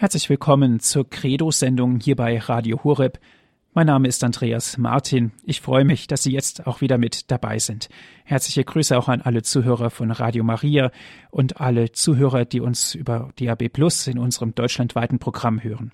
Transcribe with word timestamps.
Herzlich 0.00 0.30
willkommen 0.30 0.78
zur 0.78 1.10
Credo-Sendung 1.10 1.98
hier 1.98 2.14
bei 2.14 2.38
Radio 2.38 2.84
Horeb. 2.84 3.18
Mein 3.74 3.88
Name 3.88 4.06
ist 4.06 4.22
Andreas 4.22 4.78
Martin. 4.78 5.32
Ich 5.42 5.60
freue 5.60 5.84
mich, 5.84 6.06
dass 6.06 6.22
Sie 6.22 6.30
jetzt 6.30 6.68
auch 6.68 6.80
wieder 6.80 6.98
mit 6.98 7.32
dabei 7.32 7.58
sind. 7.58 7.88
Herzliche 8.22 8.62
Grüße 8.62 8.96
auch 8.96 9.08
an 9.08 9.22
alle 9.22 9.42
Zuhörer 9.42 9.90
von 9.90 10.12
Radio 10.12 10.44
Maria 10.44 10.92
und 11.32 11.60
alle 11.60 11.90
Zuhörer, 11.90 12.44
die 12.44 12.60
uns 12.60 12.94
über 12.94 13.32
DAB 13.40 13.70
Plus 13.70 14.06
in 14.06 14.20
unserem 14.20 14.54
deutschlandweiten 14.54 15.18
Programm 15.18 15.64
hören. 15.64 15.90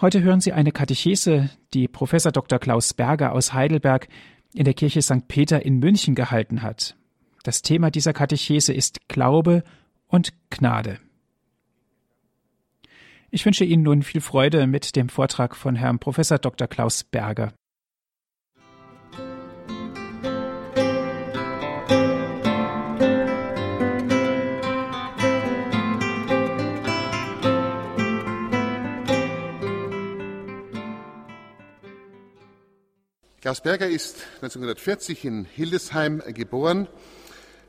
Heute 0.00 0.20
hören 0.20 0.40
Sie 0.40 0.52
eine 0.52 0.72
Katechese, 0.72 1.50
die 1.72 1.86
Professor 1.86 2.32
Dr. 2.32 2.58
Klaus 2.58 2.94
Berger 2.94 3.30
aus 3.30 3.52
Heidelberg 3.52 4.08
in 4.54 4.64
der 4.64 4.74
Kirche 4.74 5.02
St. 5.02 5.28
Peter 5.28 5.64
in 5.64 5.78
München 5.78 6.16
gehalten 6.16 6.62
hat. 6.62 6.96
Das 7.44 7.62
Thema 7.62 7.92
dieser 7.92 8.12
Katechese 8.12 8.72
ist 8.72 9.06
Glaube 9.06 9.62
und 10.08 10.32
Gnade. 10.50 10.98
Ich 13.30 13.44
wünsche 13.44 13.64
Ihnen 13.64 13.82
nun 13.82 14.02
viel 14.02 14.22
Freude 14.22 14.66
mit 14.66 14.96
dem 14.96 15.10
Vortrag 15.10 15.54
von 15.54 15.76
Herrn 15.76 15.98
Professor 15.98 16.38
Dr. 16.38 16.66
Klaus 16.66 17.04
Berger. 17.04 17.52
Klaus 33.42 33.60
Berger 33.60 33.88
ist 33.88 34.24
1940 34.36 35.26
in 35.26 35.44
Hildesheim 35.44 36.22
geboren. 36.28 36.88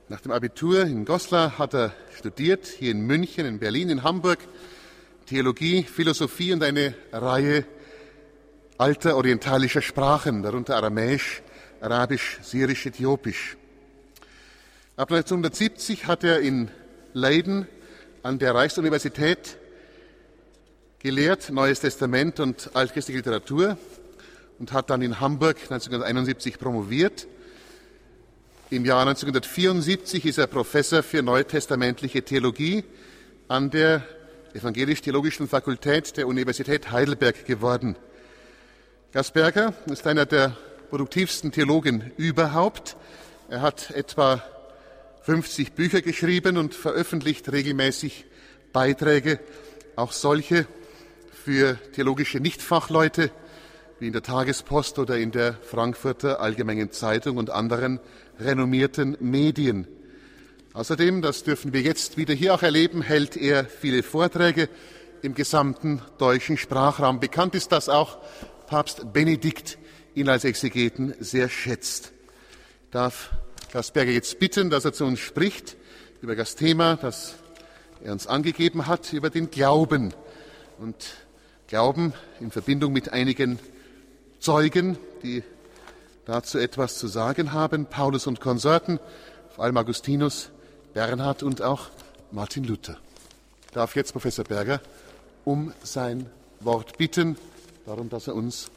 Nach 0.07 0.21
dem 0.21 0.31
Abitur 0.31 0.83
in 0.83 1.03
Goslar 1.03 1.57
hat 1.57 1.73
er 1.73 1.93
studiert, 2.17 2.65
hier 2.65 2.91
in 2.91 3.01
München, 3.01 3.45
in 3.45 3.59
Berlin, 3.59 3.89
in 3.89 4.03
Hamburg, 4.03 4.39
Theologie, 5.29 5.83
Philosophie 5.83 6.53
und 6.53 6.63
eine 6.63 6.95
Reihe 7.11 7.63
alter 8.79 9.15
orientalischer 9.15 9.83
Sprachen, 9.83 10.41
darunter 10.41 10.75
Aramäisch, 10.75 11.43
Arabisch, 11.81 12.39
Syrisch, 12.41 12.87
Äthiopisch. 12.87 13.55
Ab 14.95 15.11
1970 15.11 16.07
hat 16.07 16.23
er 16.23 16.39
in 16.39 16.71
Leiden 17.13 17.67
an 18.23 18.39
der 18.39 18.55
Reichsuniversität 18.55 19.57
gelehrt, 20.97 21.51
Neues 21.51 21.81
Testament 21.81 22.39
und 22.39 22.71
altchristliche 22.73 23.19
Literatur 23.19 23.77
und 24.57 24.73
hat 24.73 24.89
dann 24.89 25.03
in 25.03 25.19
Hamburg 25.19 25.57
1971 25.61 26.57
promoviert. 26.57 27.27
Im 28.71 28.83
Jahr 28.83 29.01
1974 29.01 30.25
ist 30.25 30.39
er 30.39 30.47
Professor 30.47 31.03
für 31.03 31.21
neutestamentliche 31.21 32.23
Theologie 32.23 32.83
an 33.47 33.69
der 33.69 34.03
Evangelisch-Theologischen 34.53 35.47
Fakultät 35.47 36.17
der 36.17 36.27
Universität 36.27 36.91
Heidelberg 36.91 37.45
geworden. 37.45 37.95
Gasberger 39.11 39.73
ist 39.87 40.07
einer 40.07 40.25
der 40.25 40.57
produktivsten 40.89 41.51
Theologen 41.51 42.11
überhaupt. 42.17 42.95
Er 43.49 43.61
hat 43.61 43.91
etwa 43.91 44.43
50 45.21 45.73
Bücher 45.73 46.01
geschrieben 46.01 46.57
und 46.57 46.73
veröffentlicht 46.73 47.51
regelmäßig 47.51 48.25
Beiträge, 48.73 49.39
auch 49.95 50.11
solche 50.11 50.65
für 51.31 51.77
theologische 51.93 52.39
Nichtfachleute, 52.39 53.31
wie 53.99 54.07
in 54.07 54.13
der 54.13 54.23
Tagespost 54.23 54.97
oder 54.97 55.17
in 55.17 55.31
der 55.31 55.53
Frankfurter 55.53 56.39
Allgemeinen 56.39 56.91
Zeitung 56.91 57.37
und 57.37 57.49
anderen 57.49 57.99
renommierten 58.39 59.17
Medien. 59.19 59.87
Außerdem, 60.73 61.23
das 61.23 61.43
dürfen 61.43 61.73
wir 61.73 61.81
jetzt 61.81 62.15
wieder 62.17 62.35
hier 62.35 62.53
auch 62.53 62.61
erleben, 62.61 63.01
hält 63.01 63.35
er 63.35 63.65
viele 63.65 64.03
Vorträge 64.03 64.69
im 65.23 65.33
gesamten 65.33 65.99
deutschen 66.19 66.57
Sprachraum. 66.57 67.19
Bekannt 67.19 67.55
ist, 67.55 67.71
dass 67.71 67.89
auch 67.89 68.19
Papst 68.67 69.11
Benedikt 69.11 69.79
ihn 70.13 70.29
als 70.29 70.43
Exegeten 70.43 71.15
sehr 71.19 71.49
schätzt. 71.49 72.11
Ich 72.85 72.91
darf 72.91 73.31
Gasberger 73.73 74.11
jetzt 74.11 74.37
bitten, 74.37 74.69
dass 74.69 74.85
er 74.85 74.93
zu 74.93 75.05
uns 75.05 75.19
spricht 75.19 75.75
über 76.21 76.35
das 76.35 76.55
Thema, 76.55 76.97
das 76.97 77.33
er 78.03 78.13
uns 78.13 78.27
angegeben 78.27 78.85
hat, 78.85 79.11
über 79.11 79.31
den 79.31 79.49
Glauben. 79.49 80.13
Und 80.77 80.95
Glauben 81.67 82.13
in 82.39 82.51
Verbindung 82.51 82.93
mit 82.93 83.11
einigen 83.11 83.57
Zeugen, 84.39 84.99
die 85.23 85.41
dazu 86.25 86.59
etwas 86.59 86.99
zu 86.99 87.07
sagen 87.07 87.53
haben, 87.53 87.87
Paulus 87.87 88.27
und 88.27 88.39
Konsorten, 88.39 88.99
vor 89.55 89.63
allem 89.63 89.77
Augustinus, 89.77 90.51
Bernhard 90.93 91.43
und 91.43 91.61
auch 91.61 91.89
Martin 92.31 92.63
Luther. 92.63 92.97
Ich 93.65 93.71
darf 93.71 93.95
jetzt 93.95 94.11
Professor 94.13 94.45
Berger 94.45 94.81
um 95.45 95.73
sein 95.83 96.29
Wort 96.59 96.97
bitten, 96.97 97.37
darum, 97.85 98.09
dass 98.09 98.27
er 98.27 98.35
uns 98.35 98.69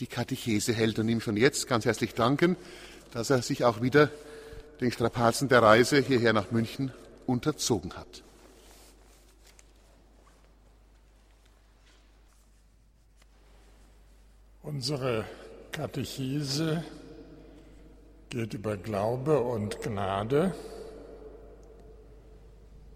die 0.00 0.06
Katechese 0.06 0.72
hält 0.72 0.98
und 0.98 1.08
ihm 1.08 1.20
schon 1.20 1.36
jetzt 1.36 1.66
ganz 1.66 1.84
herzlich 1.84 2.14
danken, 2.14 2.56
dass 3.12 3.30
er 3.30 3.42
sich 3.42 3.64
auch 3.64 3.80
wieder 3.80 4.10
den 4.80 4.92
Strapazen 4.92 5.48
der 5.48 5.62
Reise 5.62 6.00
hierher 6.00 6.32
nach 6.32 6.50
München 6.50 6.92
unterzogen 7.26 7.94
hat. 7.94 8.22
Unsere 14.62 15.24
Katechese 15.72 16.82
geht 18.30 18.54
über 18.54 18.76
Glaube 18.76 19.40
und 19.40 19.80
Gnade. 19.82 20.54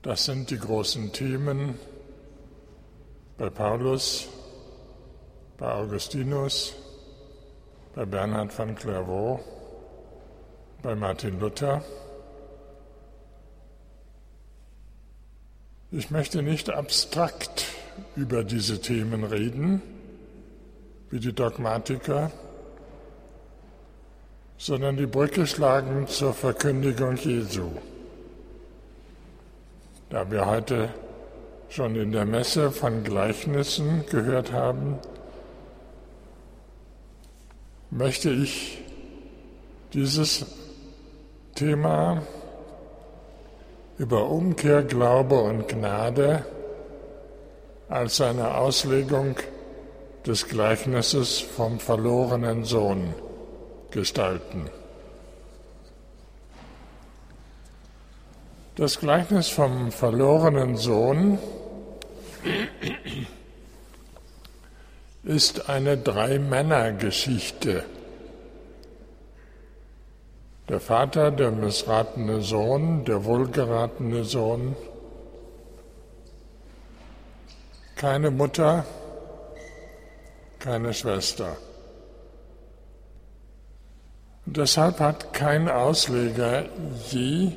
Das 0.02 0.24
sind 0.24 0.50
die 0.50 0.58
großen 0.58 1.12
Themen 1.12 1.74
bei 3.36 3.50
Paulus, 3.50 4.28
bei 5.56 5.72
Augustinus, 5.72 6.74
bei 7.96 8.04
Bernhard 8.04 8.52
von 8.52 8.76
Clairvaux, 8.76 9.40
bei 10.82 10.94
Martin 10.94 11.40
Luther. 11.40 11.82
Ich 15.90 16.12
möchte 16.12 16.42
nicht 16.42 16.70
abstrakt 16.70 17.64
über 18.14 18.44
diese 18.44 18.80
Themen 18.80 19.24
reden, 19.24 19.82
wie 21.10 21.18
die 21.18 21.32
Dogmatiker, 21.32 22.30
sondern 24.58 24.96
die 24.96 25.06
Brücke 25.06 25.44
schlagen 25.44 26.06
zur 26.06 26.34
Verkündigung 26.34 27.16
Jesu. 27.16 27.70
Da 30.10 30.30
wir 30.30 30.46
heute 30.46 30.88
schon 31.68 31.94
in 31.94 32.12
der 32.12 32.24
Messe 32.24 32.70
von 32.70 33.04
Gleichnissen 33.04 34.06
gehört 34.10 34.52
haben, 34.52 34.98
möchte 37.90 38.30
ich 38.30 38.82
dieses 39.92 40.46
Thema 41.54 42.22
über 43.98 44.30
Umkehr, 44.30 44.82
Glaube 44.82 45.42
und 45.42 45.68
Gnade 45.68 46.46
als 47.90 48.22
eine 48.22 48.54
Auslegung 48.56 49.36
des 50.26 50.48
Gleichnisses 50.48 51.38
vom 51.38 51.80
verlorenen 51.80 52.64
Sohn 52.64 53.12
gestalten. 53.90 54.70
Das 58.78 59.00
Gleichnis 59.00 59.48
vom 59.48 59.90
verlorenen 59.90 60.76
Sohn 60.76 61.40
ist 65.24 65.68
eine 65.68 65.98
Drei-Männer-Geschichte. 65.98 67.82
Der 70.68 70.78
Vater, 70.78 71.32
der 71.32 71.50
missratene 71.50 72.40
Sohn, 72.40 73.04
der 73.04 73.24
wohlgeratene 73.24 74.22
Sohn, 74.22 74.76
keine 77.96 78.30
Mutter, 78.30 78.84
keine 80.60 80.94
Schwester. 80.94 81.56
Und 84.46 84.56
deshalb 84.56 85.00
hat 85.00 85.32
kein 85.32 85.68
Ausleger 85.68 86.66
je 87.10 87.54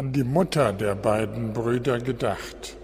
an 0.00 0.14
die 0.14 0.24
Mutter 0.24 0.72
der 0.72 0.94
beiden 0.94 1.52
Brüder 1.52 1.98
gedacht. 1.98 2.74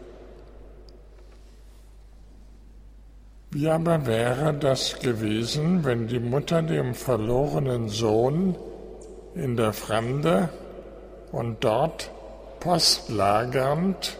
Wie 3.51 3.71
aber 3.71 4.05
wäre 4.05 4.53
das 4.53 4.99
gewesen, 4.99 5.83
wenn 5.87 6.09
die 6.09 6.21
Mutter 6.21 6.61
dem 6.61 6.95
verlorenen 6.95 7.89
Sohn 7.89 8.55
in 9.35 9.57
der 9.57 9.73
Fremde 9.73 10.51
und 11.33 11.65
dort 11.65 12.11
postlagernd 12.61 14.19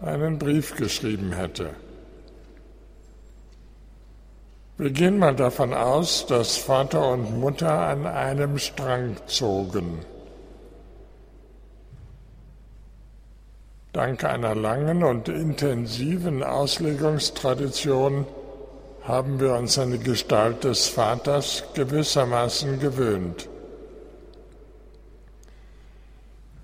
einen 0.00 0.38
Brief 0.38 0.74
geschrieben 0.74 1.32
hätte? 1.32 1.74
Wir 4.78 4.90
gehen 4.90 5.18
mal 5.18 5.36
davon 5.36 5.74
aus, 5.74 6.24
dass 6.24 6.56
Vater 6.56 7.12
und 7.12 7.38
Mutter 7.38 7.78
an 7.78 8.06
einem 8.06 8.56
Strang 8.56 9.18
zogen. 9.26 10.11
Dank 13.92 14.24
einer 14.24 14.54
langen 14.54 15.04
und 15.04 15.28
intensiven 15.28 16.42
Auslegungstradition 16.42 18.26
haben 19.02 19.38
wir 19.38 19.54
uns 19.54 19.78
an 19.78 19.90
die 19.92 19.98
Gestalt 19.98 20.64
des 20.64 20.88
Vaters 20.88 21.62
gewissermaßen 21.74 22.80
gewöhnt. 22.80 23.50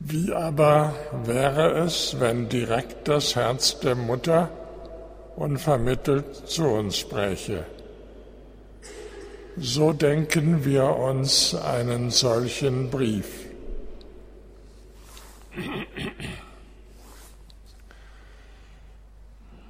Wie 0.00 0.32
aber 0.32 0.94
wäre 1.24 1.80
es, 1.80 2.16
wenn 2.18 2.48
direkt 2.48 3.08
das 3.08 3.36
Herz 3.36 3.78
der 3.80 3.94
Mutter 3.94 4.48
unvermittelt 5.36 6.48
zu 6.48 6.64
uns 6.64 6.96
spräche? 6.96 7.66
So 9.58 9.92
denken 9.92 10.64
wir 10.64 10.96
uns 10.96 11.54
einen 11.54 12.10
solchen 12.10 12.88
Brief. 12.88 13.26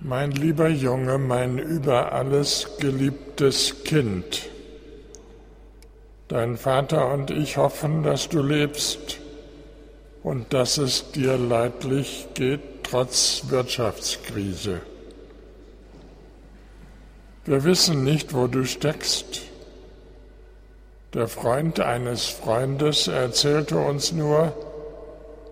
Mein 0.00 0.30
lieber 0.30 0.68
Junge, 0.68 1.18
mein 1.18 1.58
über 1.58 2.12
alles 2.12 2.68
geliebtes 2.78 3.82
Kind, 3.82 4.48
dein 6.28 6.56
Vater 6.56 7.12
und 7.12 7.32
ich 7.32 7.56
hoffen, 7.56 8.04
dass 8.04 8.28
du 8.28 8.40
lebst 8.40 9.18
und 10.22 10.54
dass 10.54 10.78
es 10.78 11.10
dir 11.10 11.36
leidlich 11.36 12.28
geht 12.34 12.60
trotz 12.84 13.42
Wirtschaftskrise. 13.48 14.80
Wir 17.44 17.64
wissen 17.64 18.04
nicht, 18.04 18.34
wo 18.34 18.46
du 18.46 18.64
steckst. 18.66 19.42
Der 21.12 21.26
Freund 21.26 21.80
eines 21.80 22.26
Freundes 22.26 23.08
erzählte 23.08 23.78
uns 23.78 24.12
nur, 24.12 24.52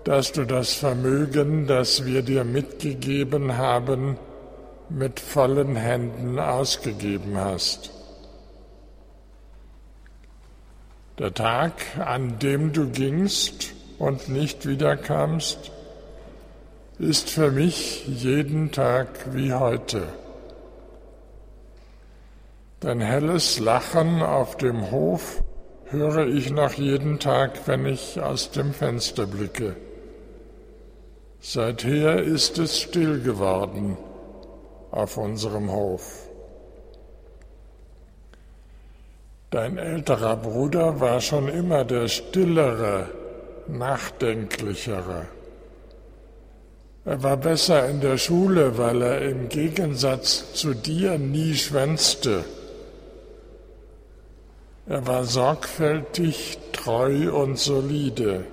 dass 0.05 0.31
du 0.31 0.45
das 0.45 0.75
Vermögen, 0.75 1.67
das 1.67 2.05
wir 2.05 2.23
dir 2.23 2.45
mitgegeben 2.45 3.57
haben, 3.57 4.19
mit 4.89 5.21
vollen 5.21 5.77
Händen 5.77 6.39
ausgegeben 6.39 7.37
hast. 7.37 7.91
Der 11.19 11.33
Tag, 11.33 11.73
an 11.99 12.39
dem 12.39 12.73
du 12.73 12.91
gingst, 12.91 13.73
und 13.99 14.29
nicht 14.29 14.67
wiederkamst, 14.67 15.71
ist 16.99 17.31
für 17.31 17.51
mich 17.51 18.07
jeden 18.07 18.71
Tag 18.73 19.09
wie 19.33 19.53
heute. 19.53 20.03
Dein 22.81 23.01
helles 23.01 23.59
Lachen 23.59 24.23
auf 24.23 24.57
dem 24.57 24.91
Hof 24.91 25.43
höre 25.87 26.27
ich 26.27 26.51
noch 26.51 26.75
jeden 26.75 27.19
Tag, 27.19 27.67
wenn 27.67 27.87
ich 27.87 28.21
aus 28.21 28.51
dem 28.51 28.75
Fenster 28.75 29.27
blicke. 29.27 29.77
Seither 31.41 32.23
ist 32.23 32.59
es 32.59 32.79
still 32.79 33.21
geworden 33.21 33.97
auf 34.91 35.17
unserem 35.17 35.71
Hof. 35.71 36.27
Dein 39.51 39.79
älterer 39.79 40.37
Bruder 40.37 41.01
war 41.01 41.21
schon 41.21 41.49
immer 41.49 41.85
der 41.85 42.09
stillere, 42.09 43.09
nachdenklichere. 43.69 45.27
Er 47.05 47.23
war 47.23 47.37
besser 47.37 47.89
in 47.89 48.01
der 48.01 48.19
Schule, 48.19 48.79
weil 48.79 49.01
er 49.01 49.23
im 49.23 49.49
Gegensatz 49.49 50.53
zu 50.55 50.75
dir 50.75 51.19
nie 51.19 51.55
schwänzte. 51.55 52.45
Er 54.89 55.07
war 55.07 55.25
sorgfältig, 55.25 56.59
treu 56.73 57.33
und 57.33 57.59
solide. 57.59 58.45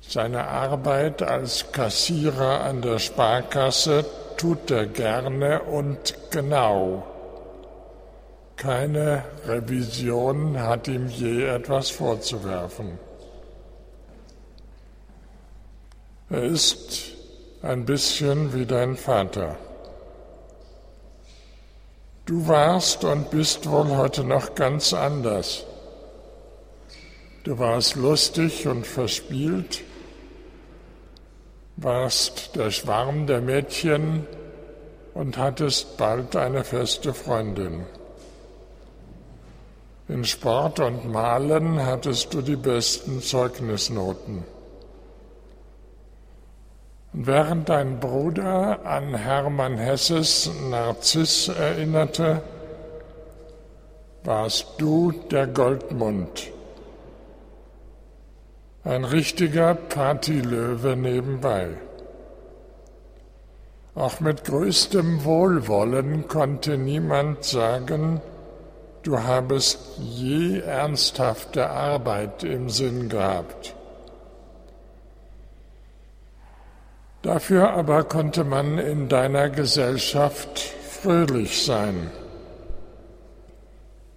Seine 0.00 0.46
Arbeit 0.48 1.22
als 1.22 1.72
Kassierer 1.72 2.60
an 2.60 2.82
der 2.82 2.98
Sparkasse 2.98 4.04
tut 4.38 4.70
er 4.70 4.86
gerne 4.86 5.62
und 5.62 6.14
genau. 6.30 7.06
Keine 8.56 9.24
Revision 9.46 10.58
hat 10.58 10.88
ihm 10.88 11.08
je 11.08 11.44
etwas 11.44 11.90
vorzuwerfen. 11.90 12.98
Er 16.30 16.42
ist 16.42 17.12
ein 17.62 17.84
bisschen 17.84 18.52
wie 18.54 18.66
dein 18.66 18.96
Vater. 18.96 19.56
Du 22.26 22.46
warst 22.46 23.04
und 23.04 23.30
bist 23.30 23.70
wohl 23.70 23.96
heute 23.96 24.24
noch 24.24 24.54
ganz 24.54 24.92
anders. 24.92 25.64
Du 27.44 27.58
warst 27.58 27.96
lustig 27.96 28.66
und 28.66 28.86
verspielt, 28.86 29.80
warst 31.80 32.56
der 32.56 32.70
Schwarm 32.70 33.26
der 33.26 33.40
Mädchen 33.40 34.26
und 35.14 35.38
hattest 35.38 35.96
bald 35.96 36.34
eine 36.34 36.64
feste 36.64 37.14
Freundin. 37.14 37.86
In 40.08 40.24
Sport 40.24 40.80
und 40.80 41.10
Malen 41.10 41.84
hattest 41.84 42.34
du 42.34 42.42
die 42.42 42.56
besten 42.56 43.20
Zeugnisnoten. 43.20 44.42
Und 47.12 47.26
während 47.26 47.68
dein 47.68 48.00
Bruder 48.00 48.84
an 48.84 49.14
Hermann 49.14 49.78
Hesses 49.78 50.50
Narziss 50.70 51.48
erinnerte, 51.48 52.42
warst 54.24 54.66
du 54.78 55.12
der 55.30 55.46
Goldmund, 55.46 56.50
ein 58.88 59.04
richtiger 59.04 59.74
Partylöwe 59.74 60.96
nebenbei. 60.96 61.68
Auch 63.94 64.20
mit 64.20 64.44
größtem 64.44 65.24
Wohlwollen 65.24 66.26
konnte 66.26 66.78
niemand 66.78 67.44
sagen, 67.44 68.22
du 69.02 69.18
habest 69.18 69.78
je 69.98 70.60
ernsthafte 70.60 71.68
Arbeit 71.68 72.44
im 72.44 72.70
Sinn 72.70 73.10
gehabt. 73.10 73.74
Dafür 77.20 77.74
aber 77.74 78.04
konnte 78.04 78.42
man 78.42 78.78
in 78.78 79.10
deiner 79.10 79.50
Gesellschaft 79.50 80.60
fröhlich 80.60 81.62
sein. 81.62 82.10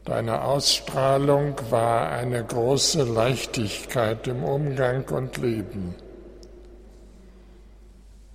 Deine 0.05 0.43
Ausstrahlung 0.43 1.55
war 1.69 2.09
eine 2.09 2.43
große 2.43 3.03
Leichtigkeit 3.03 4.27
im 4.27 4.43
Umgang 4.43 5.07
und 5.09 5.37
Leben. 5.37 5.93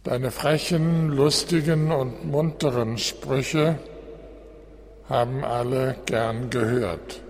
Deine 0.05 0.31
frechen, 0.31 1.09
lustigen 1.09 1.91
und 1.91 2.25
munteren 2.25 2.97
Sprüche 2.97 3.81
haben 5.09 5.45
alle 5.45 5.97
gern 6.07 6.51
gehört. 6.51 7.21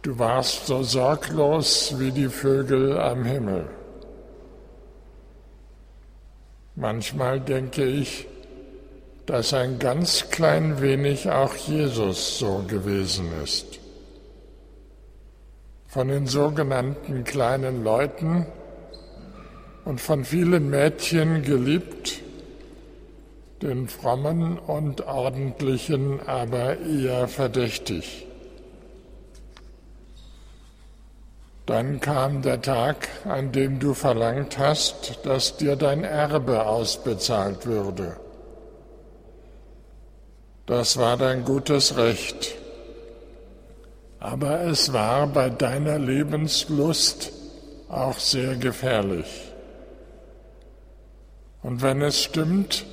Du 0.00 0.18
warst 0.18 0.66
so 0.66 0.82
sorglos 0.82 1.96
wie 1.98 2.10
die 2.10 2.30
Vögel 2.30 2.98
am 2.98 3.24
Himmel. 3.24 3.68
Manchmal 6.74 7.40
denke 7.40 7.84
ich, 7.84 8.26
dass 9.30 9.54
ein 9.54 9.78
ganz 9.78 10.28
klein 10.30 10.80
wenig 10.80 11.30
auch 11.30 11.54
Jesus 11.54 12.40
so 12.40 12.64
gewesen 12.66 13.28
ist. 13.44 13.78
Von 15.86 16.08
den 16.08 16.26
sogenannten 16.26 17.22
kleinen 17.22 17.84
Leuten 17.84 18.46
und 19.84 20.00
von 20.00 20.24
vielen 20.24 20.68
Mädchen 20.68 21.42
geliebt, 21.42 22.22
den 23.62 23.86
frommen 23.86 24.58
und 24.58 25.06
ordentlichen 25.06 26.26
aber 26.26 26.80
eher 26.80 27.28
verdächtig. 27.28 28.26
Dann 31.66 32.00
kam 32.00 32.42
der 32.42 32.60
Tag, 32.62 33.08
an 33.26 33.52
dem 33.52 33.78
du 33.78 33.94
verlangt 33.94 34.58
hast, 34.58 35.20
dass 35.22 35.56
dir 35.56 35.76
dein 35.76 36.02
Erbe 36.02 36.66
ausbezahlt 36.66 37.64
würde. 37.64 38.16
Das 40.70 40.96
war 40.96 41.16
dein 41.16 41.44
gutes 41.44 41.96
Recht. 41.96 42.54
Aber 44.20 44.60
es 44.60 44.92
war 44.92 45.26
bei 45.26 45.50
deiner 45.50 45.98
Lebenslust 45.98 47.32
auch 47.88 48.18
sehr 48.18 48.54
gefährlich. 48.54 49.26
Und 51.64 51.82
wenn 51.82 52.00
es 52.02 52.22
stimmt, 52.22 52.86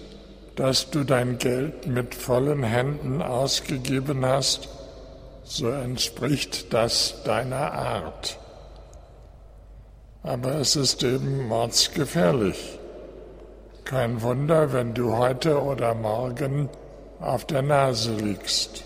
dass 0.56 0.90
du 0.90 1.04
dein 1.04 1.38
Geld 1.38 1.86
mit 1.86 2.16
vollen 2.16 2.64
Händen 2.64 3.22
ausgegeben 3.22 4.26
hast, 4.26 4.70
so 5.44 5.70
entspricht 5.70 6.74
das 6.74 7.22
deiner 7.24 7.74
Art 7.74 8.40
aber 10.28 10.56
es 10.56 10.76
ist 10.76 11.04
eben 11.04 11.48
mordsgefährlich. 11.48 12.80
Kein 13.86 14.22
Wunder, 14.22 14.74
wenn 14.74 14.94
du 14.94 15.16
heute 15.16 15.62
oder 15.62 15.94
morgen 15.94 16.70
auf 17.20 17.46
der 17.46 17.62
Nase 17.62 18.14
liegst. 18.14 18.84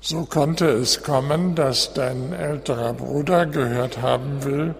So 0.00 0.24
konnte 0.24 0.66
es 0.66 1.02
kommen, 1.02 1.54
dass 1.54 1.94
dein 1.94 2.32
älterer 2.32 2.92
Bruder 2.92 3.46
gehört 3.46 4.00
haben 4.02 4.44
will, 4.44 4.74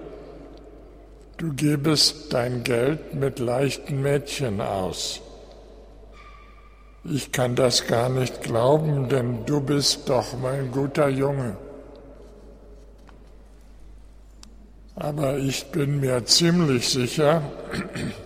Du 1.39 1.55
gebest 1.55 2.33
dein 2.33 2.65
Geld 2.65 3.13
mit 3.13 3.39
leichten 3.39 4.01
Mädchen 4.01 4.63
aus. 4.63 5.21
Ich 7.05 7.31
kann 7.31 7.55
das 7.55 7.87
gar 7.87 8.09
nicht 8.09 8.41
glauben, 8.41 9.11
denn 9.11 9.45
du 9.45 9.61
bist 9.61 10.09
doch 10.09 10.33
mein 10.41 10.73
guter 10.73 11.09
Junge. 11.11 11.59
Aber 14.95 15.37
ich 15.37 15.67
bin 15.67 16.01
mir 16.01 16.25
ziemlich 16.25 16.89
sicher, 16.89 17.43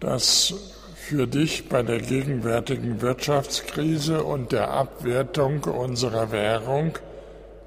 dass 0.00 0.54
für 0.94 1.26
dich 1.26 1.68
bei 1.68 1.82
der 1.82 2.00
gegenwärtigen 2.00 3.00
Wirtschaftskrise 3.00 4.24
und 4.24 4.52
der 4.52 4.70
Abwertung 4.70 5.62
unserer 5.64 6.32
Währung 6.32 6.98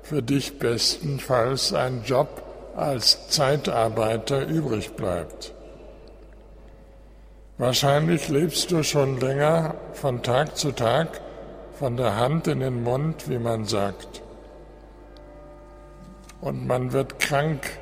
für 0.03 0.21
dich 0.21 0.59
bestenfalls 0.59 1.73
ein 1.73 2.03
Job 2.03 2.43
als 2.75 3.29
Zeitarbeiter 3.29 4.45
übrig 4.47 4.95
bleibt. 4.95 5.53
Wahrscheinlich 7.57 8.29
lebst 8.29 8.71
du 8.71 8.83
schon 8.83 9.19
länger 9.19 9.75
von 9.93 10.23
Tag 10.23 10.57
zu 10.57 10.71
Tag 10.71 11.21
von 11.77 11.95
der 11.97 12.15
Hand 12.15 12.47
in 12.47 12.59
den 12.59 12.83
Mund, 12.83 13.29
wie 13.29 13.39
man 13.39 13.65
sagt. 13.65 14.21
Und 16.41 16.67
man 16.67 16.93
wird 16.93 17.19
krank, 17.19 17.77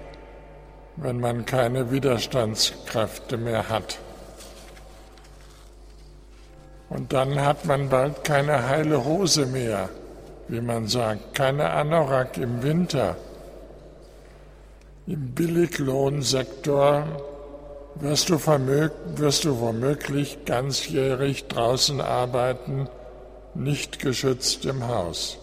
wenn 0.96 1.20
man 1.20 1.46
keine 1.46 1.92
Widerstandskräfte 1.92 3.38
mehr 3.38 3.70
hat. 3.70 4.00
Und 6.90 7.12
dann 7.12 7.42
hat 7.42 7.66
man 7.66 7.90
bald 7.90 8.24
keine 8.24 8.68
heile 8.68 9.04
Hose 9.04 9.46
mehr, 9.46 9.90
wie 10.48 10.62
man 10.62 10.88
sagt, 10.88 11.36
keine 11.36 11.70
Anorak 11.72 12.38
im 12.38 12.64
Winter. 12.64 13.18
Im 15.06 15.32
Billiglohnsektor 15.32 17.06
wirst 17.96 18.30
du, 18.30 18.40
wirst 18.40 19.46
du 19.46 19.60
womöglich 19.60 20.46
ganzjährig 20.46 21.48
draußen 21.48 22.00
arbeiten, 22.00 22.88
nicht 23.54 24.00
geschützt 24.00 24.66
im 24.66 24.88
Haus. 24.88 25.40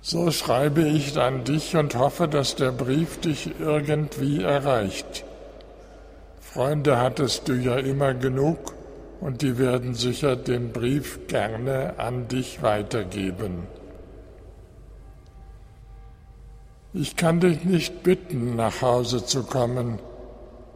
So 0.00 0.30
schreibe 0.32 0.82
ich 0.82 1.16
an 1.18 1.44
dich 1.44 1.76
und 1.76 1.94
hoffe, 1.94 2.26
dass 2.28 2.56
der 2.56 2.72
Brief 2.72 3.20
dich 3.20 3.50
irgendwie 3.60 4.42
erreicht. 4.42 5.24
Freunde 6.40 6.98
hattest 6.98 7.48
du 7.48 7.54
ja 7.54 7.78
immer 7.78 8.12
genug 8.12 8.74
und 9.22 9.40
die 9.40 9.56
werden 9.56 9.94
sicher 9.94 10.34
den 10.34 10.72
Brief 10.72 11.28
gerne 11.28 11.94
an 11.96 12.26
dich 12.26 12.60
weitergeben. 12.60 13.68
Ich 16.92 17.14
kann 17.14 17.38
dich 17.38 17.64
nicht 17.64 18.02
bitten, 18.02 18.56
nach 18.56 18.82
Hause 18.82 19.24
zu 19.24 19.44
kommen. 19.44 20.00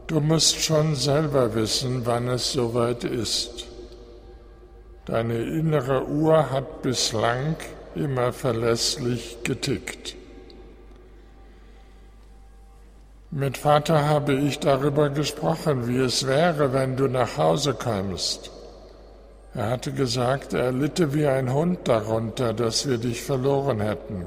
Du 0.06 0.20
musst 0.20 0.62
schon 0.62 0.94
selber 0.94 1.56
wissen, 1.56 2.06
wann 2.06 2.28
es 2.28 2.52
soweit 2.52 3.02
ist. 3.02 3.66
Deine 5.06 5.38
innere 5.42 6.06
Uhr 6.06 6.48
hat 6.52 6.82
bislang 6.82 7.56
immer 7.96 8.32
verlässlich 8.32 9.38
getickt. 9.42 10.14
Mit 13.36 13.58
Vater 13.58 14.08
habe 14.08 14.32
ich 14.32 14.60
darüber 14.60 15.10
gesprochen, 15.10 15.86
wie 15.86 15.98
es 15.98 16.26
wäre, 16.26 16.72
wenn 16.72 16.96
du 16.96 17.06
nach 17.06 17.36
Hause 17.36 17.74
kommst. 17.74 18.50
Er 19.52 19.68
hatte 19.68 19.92
gesagt, 19.92 20.54
er 20.54 20.72
litte 20.72 21.12
wie 21.12 21.26
ein 21.26 21.52
Hund 21.52 21.80
darunter, 21.86 22.54
dass 22.54 22.88
wir 22.88 22.96
dich 22.96 23.22
verloren 23.22 23.80
hätten. 23.80 24.26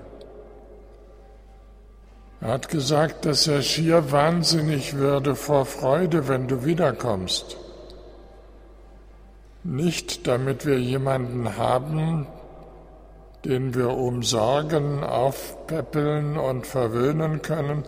Er 2.40 2.50
hat 2.50 2.70
gesagt, 2.70 3.26
dass 3.26 3.48
er 3.48 3.64
schier 3.64 4.12
wahnsinnig 4.12 4.96
würde 4.96 5.34
vor 5.36 5.66
Freude, 5.66 6.28
wenn 6.28 6.48
du 6.48 6.64
wiederkommst. 6.64 7.58
Nicht 9.64 10.28
damit 10.28 10.68
wir 10.68 10.80
jemanden 10.80 11.58
haben, 11.58 12.28
den 13.44 13.74
wir 13.74 13.90
umsorgen, 13.90 15.04
aufpäppeln 15.04 16.38
und 16.38 16.68
verwöhnen 16.68 17.42
können, 17.42 17.86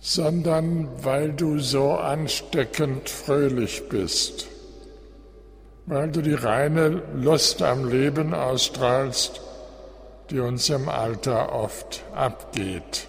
sondern 0.00 0.88
weil 1.04 1.32
du 1.32 1.58
so 1.58 1.92
ansteckend 1.92 3.08
fröhlich 3.08 3.88
bist, 3.88 4.46
weil 5.86 6.10
du 6.10 6.22
die 6.22 6.34
reine 6.34 7.02
Lust 7.14 7.62
am 7.62 7.88
Leben 7.88 8.34
ausstrahlst, 8.34 9.40
die 10.30 10.40
uns 10.40 10.68
im 10.68 10.88
Alter 10.88 11.52
oft 11.52 12.02
abgeht. 12.14 13.06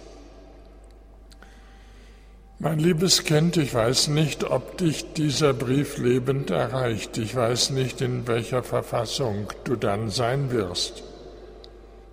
Mein 2.60 2.80
liebes 2.80 3.22
Kind, 3.22 3.56
ich 3.56 3.72
weiß 3.72 4.08
nicht, 4.08 4.42
ob 4.42 4.78
dich 4.78 5.12
dieser 5.12 5.54
Brief 5.54 5.98
lebend 5.98 6.50
erreicht. 6.50 7.16
Ich 7.16 7.36
weiß 7.36 7.70
nicht, 7.70 8.00
in 8.00 8.26
welcher 8.26 8.64
Verfassung 8.64 9.46
du 9.62 9.76
dann 9.76 10.10
sein 10.10 10.50
wirst. 10.50 11.04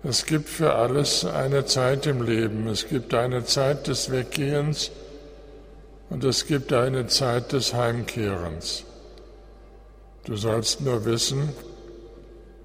Es 0.08 0.24
gibt 0.24 0.48
für 0.48 0.72
alles 0.72 1.24
eine 1.24 1.64
Zeit 1.64 2.06
im 2.06 2.22
Leben. 2.22 2.68
Es 2.68 2.88
gibt 2.88 3.12
eine 3.12 3.44
Zeit 3.44 3.88
des 3.88 4.12
Weggehens 4.12 4.92
und 6.10 6.22
es 6.22 6.46
gibt 6.46 6.72
eine 6.72 7.08
Zeit 7.08 7.50
des 7.50 7.74
Heimkehrens. 7.74 8.84
Du 10.24 10.36
sollst 10.36 10.80
nur 10.80 11.04
wissen, 11.06 11.48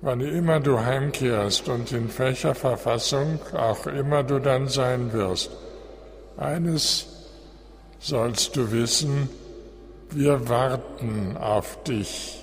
wann 0.02 0.22
immer 0.22 0.60
du 0.60 0.82
heimkehrst 0.82 1.68
und 1.68 1.92
in 1.92 2.16
welcher 2.16 2.54
Verfassung 2.54 3.40
auch 3.54 3.88
immer 3.88 4.22
du 4.22 4.38
dann 4.38 4.68
sein 4.68 5.12
wirst. 5.12 5.50
Eines 6.38 7.08
sollst 7.98 8.56
du 8.56 8.72
wissen, 8.72 9.30
wir 10.12 10.48
warten 10.48 11.38
auf 11.38 11.84
dich. 11.86 12.41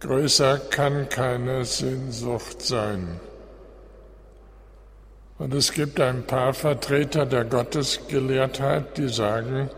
Größer 0.00 0.58
kann 0.58 1.08
keine 1.08 1.64
Sehnsucht 1.64 2.60
sein. 2.60 3.18
Und 5.38 5.54
es 5.54 5.72
gibt 5.72 5.98
ein 6.00 6.26
paar 6.26 6.52
Vertreter 6.52 7.24
der 7.24 7.44
Gottesgelehrtheit, 7.46 8.98
die 8.98 9.08
sagen, 9.08 9.70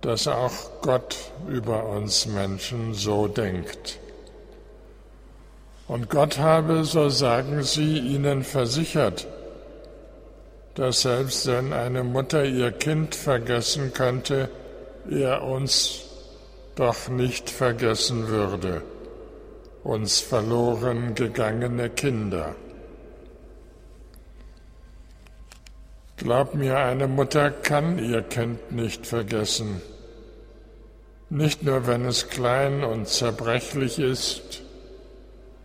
dass 0.00 0.26
auch 0.26 0.82
Gott 0.82 1.16
über 1.48 1.84
uns 1.84 2.26
Menschen 2.26 2.94
so 2.94 3.28
denkt. 3.28 4.00
Und 5.86 6.10
Gott 6.10 6.38
habe, 6.38 6.84
so 6.84 7.08
sagen 7.08 7.62
sie, 7.62 7.98
ihnen 7.98 8.42
versichert, 8.42 9.28
dass 10.74 11.02
selbst 11.02 11.46
wenn 11.46 11.72
eine 11.72 12.02
Mutter 12.02 12.44
ihr 12.44 12.72
Kind 12.72 13.14
vergessen 13.14 13.92
könnte, 13.92 14.48
er 15.08 15.44
uns 15.44 16.02
doch 16.74 17.08
nicht 17.08 17.50
vergessen 17.50 18.26
würde 18.26 18.82
uns 19.86 20.20
verloren 20.20 21.14
gegangene 21.14 21.88
Kinder. 21.90 22.56
Glaub 26.16 26.54
mir, 26.54 26.76
eine 26.78 27.06
Mutter 27.06 27.50
kann 27.52 27.98
ihr 27.98 28.22
Kind 28.22 28.72
nicht 28.72 29.06
vergessen. 29.06 29.80
Nicht 31.30 31.62
nur, 31.62 31.86
wenn 31.86 32.04
es 32.04 32.28
klein 32.28 32.82
und 32.82 33.06
zerbrechlich 33.06 33.98
ist 34.00 34.62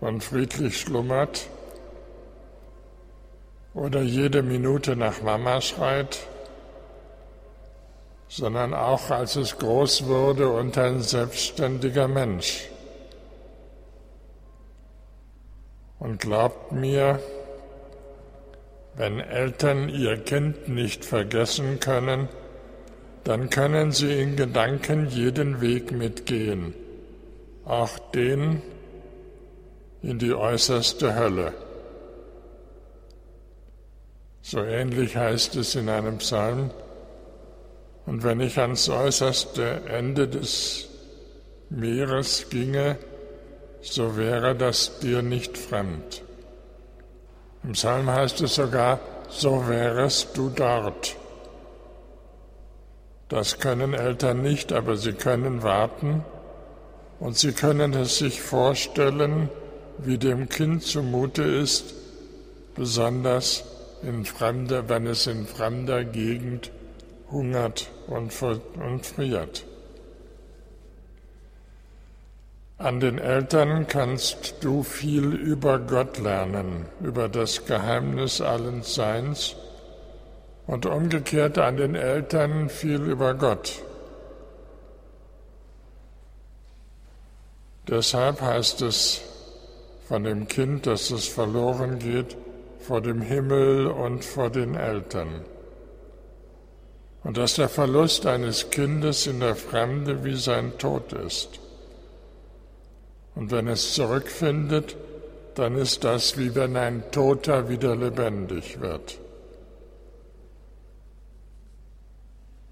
und 0.02 0.24
friedlich 0.24 0.80
schlummert 0.80 1.48
oder 3.74 4.02
jede 4.02 4.44
Minute 4.44 4.96
nach 4.96 5.22
Mama 5.24 5.62
schreit, 5.62 6.20
sondern 8.28 8.74
auch 8.76 9.10
als 9.10 9.36
es 9.36 9.58
groß 9.58 10.06
wurde 10.06 10.50
und 10.50 10.78
ein 10.78 11.02
selbstständiger 11.02 12.08
Mensch 12.08 12.71
Und 16.02 16.20
glaubt 16.20 16.72
mir, 16.72 17.20
wenn 18.96 19.20
Eltern 19.20 19.88
ihr 19.88 20.18
Kind 20.18 20.68
nicht 20.68 21.06
vergessen 21.06 21.80
können, 21.80 22.28
dann 23.24 23.52
können 23.52 23.92
sie 23.92 24.20
in 24.20 24.36
Gedanken 24.36 25.06
jeden 25.10 25.62
Weg 25.62 25.92
mitgehen, 25.92 26.74
auch 27.66 28.00
den 28.00 28.64
in 30.02 30.18
die 30.18 30.34
äußerste 30.34 31.14
Hölle. 31.14 31.54
So 34.42 34.64
ähnlich 34.64 35.16
heißt 35.16 35.56
es 35.56 35.76
in 35.76 35.88
einem 35.88 36.18
Psalm, 36.18 36.72
und 38.08 38.24
wenn 38.24 38.40
ich 38.40 38.58
ans 38.58 38.90
äußerste 38.90 39.84
Ende 39.88 40.28
des 40.28 40.90
Meeres 41.70 42.50
ginge, 42.50 42.98
so 43.82 44.18
wäre 44.18 44.56
das 44.56 45.00
dir 45.00 45.22
nicht 45.22 45.58
fremd. 45.58 46.24
Im 47.64 47.74
Psalm 47.74 48.10
heißt 48.10 48.42
es 48.42 48.56
sogar, 48.56 49.00
so 49.30 49.68
wärest 49.68 50.36
du 50.36 50.50
dort. 50.50 51.16
Das 53.30 53.60
können 53.60 53.94
Eltern 53.94 54.42
nicht, 54.42 54.74
aber 54.74 54.98
sie 54.98 55.14
können 55.14 55.64
warten 55.64 56.26
und 57.20 57.38
sie 57.38 57.54
können 57.54 57.94
es 57.94 58.18
sich 58.18 58.42
vorstellen, 58.42 59.50
wie 60.00 60.18
dem 60.18 60.50
Kind 60.50 60.84
zumute 60.84 61.44
ist, 61.44 61.94
besonders 62.76 63.64
in 64.04 64.26
fremder, 64.26 64.90
wenn 64.90 65.08
es 65.08 65.28
in 65.28 65.46
fremder 65.46 66.04
Gegend 66.04 66.72
hungert 67.30 67.90
und, 68.08 68.34
und 68.42 69.06
friert. 69.06 69.66
An 72.82 73.00
den 73.00 73.20
Eltern 73.20 73.86
kannst 73.86 74.56
du 74.62 74.82
viel 74.82 75.36
über 75.36 75.78
Gott 75.78 76.18
lernen, 76.18 76.88
über 77.00 77.30
das 77.30 77.66
Geheimnis 77.66 78.42
allen 78.42 78.82
Seins 78.82 79.56
und 80.66 80.88
umgekehrt 80.88 81.60
an 81.60 81.78
den 81.78 81.94
Eltern 81.94 82.70
viel 82.70 83.04
über 83.04 83.36
Gott. 83.36 83.84
Deshalb 87.88 88.42
heißt 88.42 88.82
es 88.82 89.22
von 90.08 90.24
dem 90.24 90.48
Kind, 90.48 90.88
dass 90.88 91.12
es 91.12 91.28
verloren 91.28 92.00
geht, 92.00 92.36
vor 92.80 93.00
dem 93.00 93.22
Himmel 93.22 93.86
und 93.86 94.26
vor 94.26 94.50
den 94.50 94.74
Eltern. 94.74 95.46
Und 97.24 97.38
dass 97.38 97.54
der 97.54 97.70
Verlust 97.70 98.26
eines 98.26 98.72
Kindes 98.72 99.28
in 99.28 99.40
der 99.40 99.56
Fremde 99.56 100.24
wie 100.24 100.36
sein 100.36 100.80
Tod 100.80 101.14
ist. 101.14 101.60
Und 103.36 103.52
wenn 103.52 103.68
es 103.68 103.94
zurückfindet, 103.94 104.96
dann 105.56 105.76
ist 105.76 106.04
das 106.04 106.38
wie 106.38 106.56
wenn 106.56 106.76
ein 106.78 107.04
Toter 107.12 107.70
wieder 107.70 107.96
lebendig 107.96 108.82
wird. 108.82 109.20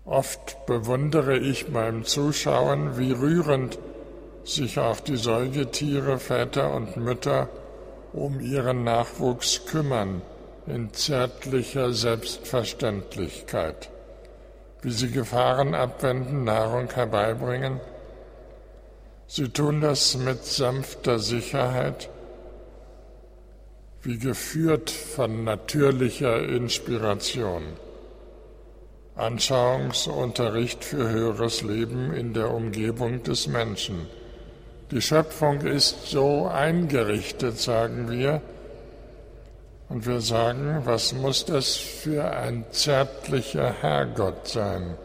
Oft 0.05 0.65
bewundere 0.65 1.37
ich 1.37 1.67
beim 1.67 2.03
Zuschauen, 2.03 2.97
wie 2.97 3.11
rührend 3.11 3.77
sich 4.43 4.79
auch 4.79 4.99
die 4.99 5.17
Säugetiere, 5.17 6.17
Väter 6.17 6.73
und 6.73 6.97
Mütter 6.97 7.47
um 8.13 8.39
ihren 8.39 8.83
Nachwuchs 8.83 9.65
kümmern 9.65 10.23
in 10.65 10.91
zärtlicher 10.93 11.93
Selbstverständlichkeit, 11.93 13.89
wie 14.81 14.91
sie 14.91 15.11
Gefahren 15.11 15.75
abwenden, 15.75 16.43
Nahrung 16.43 16.89
herbeibringen. 16.91 17.79
Sie 19.29 19.47
tun 19.47 19.79
das 19.79 20.17
mit 20.17 20.43
sanfter 20.43 21.19
Sicherheit, 21.19 22.09
wie 24.01 24.17
geführt 24.17 24.89
von 24.89 25.45
natürlicher 25.45 26.43
Inspiration. 26.43 27.63
Anschauungsunterricht 29.15 30.83
für 30.83 31.09
höheres 31.09 31.61
Leben 31.61 32.11
in 32.13 32.33
der 32.33 32.51
Umgebung 32.51 33.23
des 33.23 33.47
Menschen 33.47 34.07
die 34.91 35.01
Schöpfung 35.03 35.61
ist 35.61 36.07
so 36.07 36.47
eingerichtet, 36.47 37.59
sagen 37.59 38.09
wir. 38.09 38.41
Und 39.87 40.07
wir 40.07 40.19
sagen, 40.19 40.81
was 40.85 41.13
muss 41.13 41.45
das 41.45 41.75
für 41.75 42.31
ein 42.31 42.65
zärtlicher 42.71 43.71
Herrgott 43.71 44.47
sein, 44.47 44.95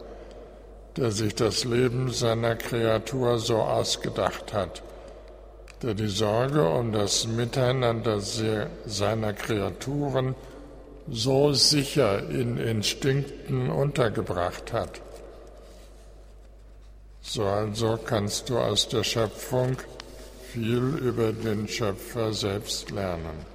der 0.97 1.11
sich 1.11 1.35
das 1.35 1.65
Leben 1.65 2.11
seiner 2.11 2.55
Kreatur 2.55 3.39
so 3.39 3.57
ausgedacht 3.57 4.53
hat, 4.53 4.81
der 5.81 5.93
die 5.93 6.07
Sorge 6.07 6.67
um 6.67 6.91
das 6.91 7.27
Miteinander 7.27 8.19
seiner 8.21 9.33
Kreaturen 9.33 10.35
so 11.09 11.53
sicher 11.53 12.29
in 12.29 12.57
Instinkten 12.57 13.69
untergebracht 13.69 14.73
hat. 14.73 15.01
So 17.21 17.43
also 17.43 17.97
kannst 18.03 18.49
du 18.49 18.57
aus 18.57 18.87
der 18.87 19.03
Schöpfung 19.03 19.77
viel 20.53 20.97
über 20.97 21.33
den 21.33 21.67
Schöpfer 21.67 22.31
selbst 22.33 22.91
lernen. 22.91 23.54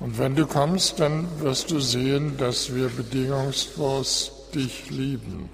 Und 0.00 0.18
wenn 0.18 0.36
du 0.36 0.46
kommst, 0.46 1.00
dann 1.00 1.26
wirst 1.40 1.70
du 1.70 1.80
sehen, 1.80 2.36
dass 2.36 2.74
wir 2.74 2.88
bedingungslos 2.88 4.32
dich 4.54 4.90
lieben. 4.90 5.50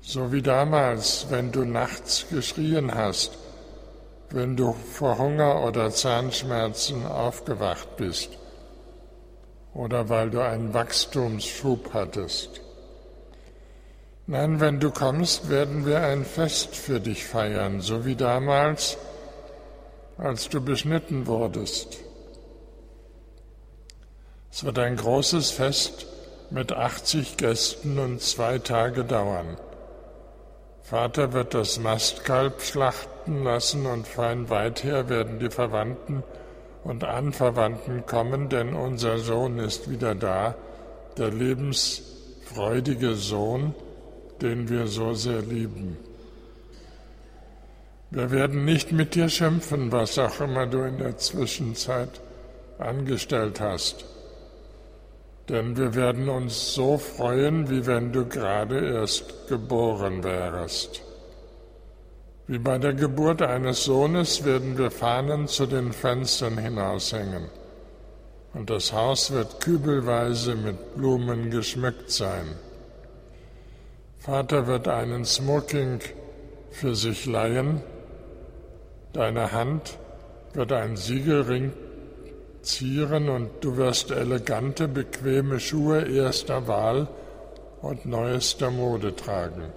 So 0.00 0.32
wie 0.32 0.42
damals, 0.42 1.26
wenn 1.30 1.52
du 1.52 1.64
nachts 1.64 2.26
geschrien 2.28 2.94
hast, 2.94 3.38
wenn 4.30 4.56
du 4.56 4.72
vor 4.72 5.18
Hunger 5.18 5.62
oder 5.64 5.90
Zahnschmerzen 5.90 7.06
aufgewacht 7.06 7.96
bist 7.96 8.30
oder 9.74 10.08
weil 10.08 10.30
du 10.30 10.40
einen 10.40 10.74
Wachstumsschub 10.74 11.94
hattest. 11.94 12.60
Nein, 14.26 14.60
wenn 14.60 14.80
du 14.80 14.90
kommst, 14.90 15.48
werden 15.50 15.86
wir 15.86 16.00
ein 16.00 16.24
Fest 16.24 16.74
für 16.74 17.00
dich 17.00 17.24
feiern, 17.24 17.80
so 17.80 18.04
wie 18.04 18.16
damals, 18.16 18.96
als 20.16 20.48
du 20.48 20.60
beschnitten 20.60 21.26
wurdest. 21.26 21.98
Es 24.54 24.64
wird 24.64 24.78
ein 24.78 24.96
großes 24.96 25.50
Fest 25.50 26.06
mit 26.50 26.72
80 26.72 27.38
Gästen 27.38 27.98
und 27.98 28.20
zwei 28.20 28.58
Tage 28.58 29.02
dauern. 29.02 29.56
Vater 30.82 31.32
wird 31.32 31.54
das 31.54 31.78
Mastkalb 31.78 32.60
schlachten 32.60 33.44
lassen 33.44 33.86
und 33.86 34.06
fein 34.06 34.50
weit 34.50 34.84
her 34.84 35.08
werden 35.08 35.38
die 35.38 35.48
Verwandten 35.48 36.22
und 36.84 37.02
kommen, 38.06 38.50
denn 38.50 38.74
unser 38.74 39.16
Sohn 39.16 39.58
ist 39.58 39.88
wieder 39.88 40.14
da, 40.14 40.54
der 41.16 41.30
lebensfreudige 41.30 43.14
Sohn, 43.14 43.74
den 44.42 44.68
wir 44.68 44.86
so 44.86 45.14
sehr 45.14 45.40
lieben. 45.40 45.96
Wir 48.10 48.30
werden 48.30 48.66
nicht 48.66 48.92
mit 48.92 49.14
dir 49.14 49.30
schimpfen, 49.30 49.90
was 49.92 50.18
auch 50.18 50.40
immer 50.40 50.66
du 50.66 50.82
in 50.82 50.98
der 50.98 51.16
Zwischenzeit 51.16 52.20
angestellt 52.78 53.58
hast. 53.58 54.11
Denn 55.48 55.76
wir 55.76 55.94
werden 55.94 56.28
uns 56.28 56.74
so 56.74 56.98
freuen, 56.98 57.68
wie 57.68 57.86
wenn 57.86 58.12
du 58.12 58.26
gerade 58.26 58.78
erst 58.94 59.48
geboren 59.48 60.22
wärest. 60.22 61.02
Wie 62.46 62.58
bei 62.58 62.78
der 62.78 62.94
Geburt 62.94 63.42
eines 63.42 63.84
Sohnes 63.84 64.44
werden 64.44 64.78
wir 64.78 64.90
Fahnen 64.90 65.48
zu 65.48 65.66
den 65.66 65.92
Fenstern 65.92 66.58
hinaushängen. 66.58 67.48
Und 68.54 68.68
das 68.68 68.92
Haus 68.92 69.30
wird 69.30 69.60
kübelweise 69.60 70.54
mit 70.54 70.94
Blumen 70.96 71.50
geschmückt 71.50 72.10
sein. 72.10 72.56
Vater 74.18 74.66
wird 74.66 74.86
einen 74.86 75.24
Smoking 75.24 76.00
für 76.70 76.94
sich 76.94 77.26
leihen, 77.26 77.82
deine 79.12 79.52
Hand 79.52 79.98
wird 80.54 80.72
ein 80.72 80.96
Siegelring 80.96 81.72
zieren 82.62 83.28
und 83.28 83.50
du 83.60 83.76
wirst 83.76 84.10
elegante, 84.10 84.88
bequeme 84.88 85.60
Schuhe 85.60 86.02
erster 86.02 86.66
Wahl 86.68 87.08
und 87.80 88.06
neuester 88.06 88.70
Mode 88.70 89.14
tragen. 89.16 89.72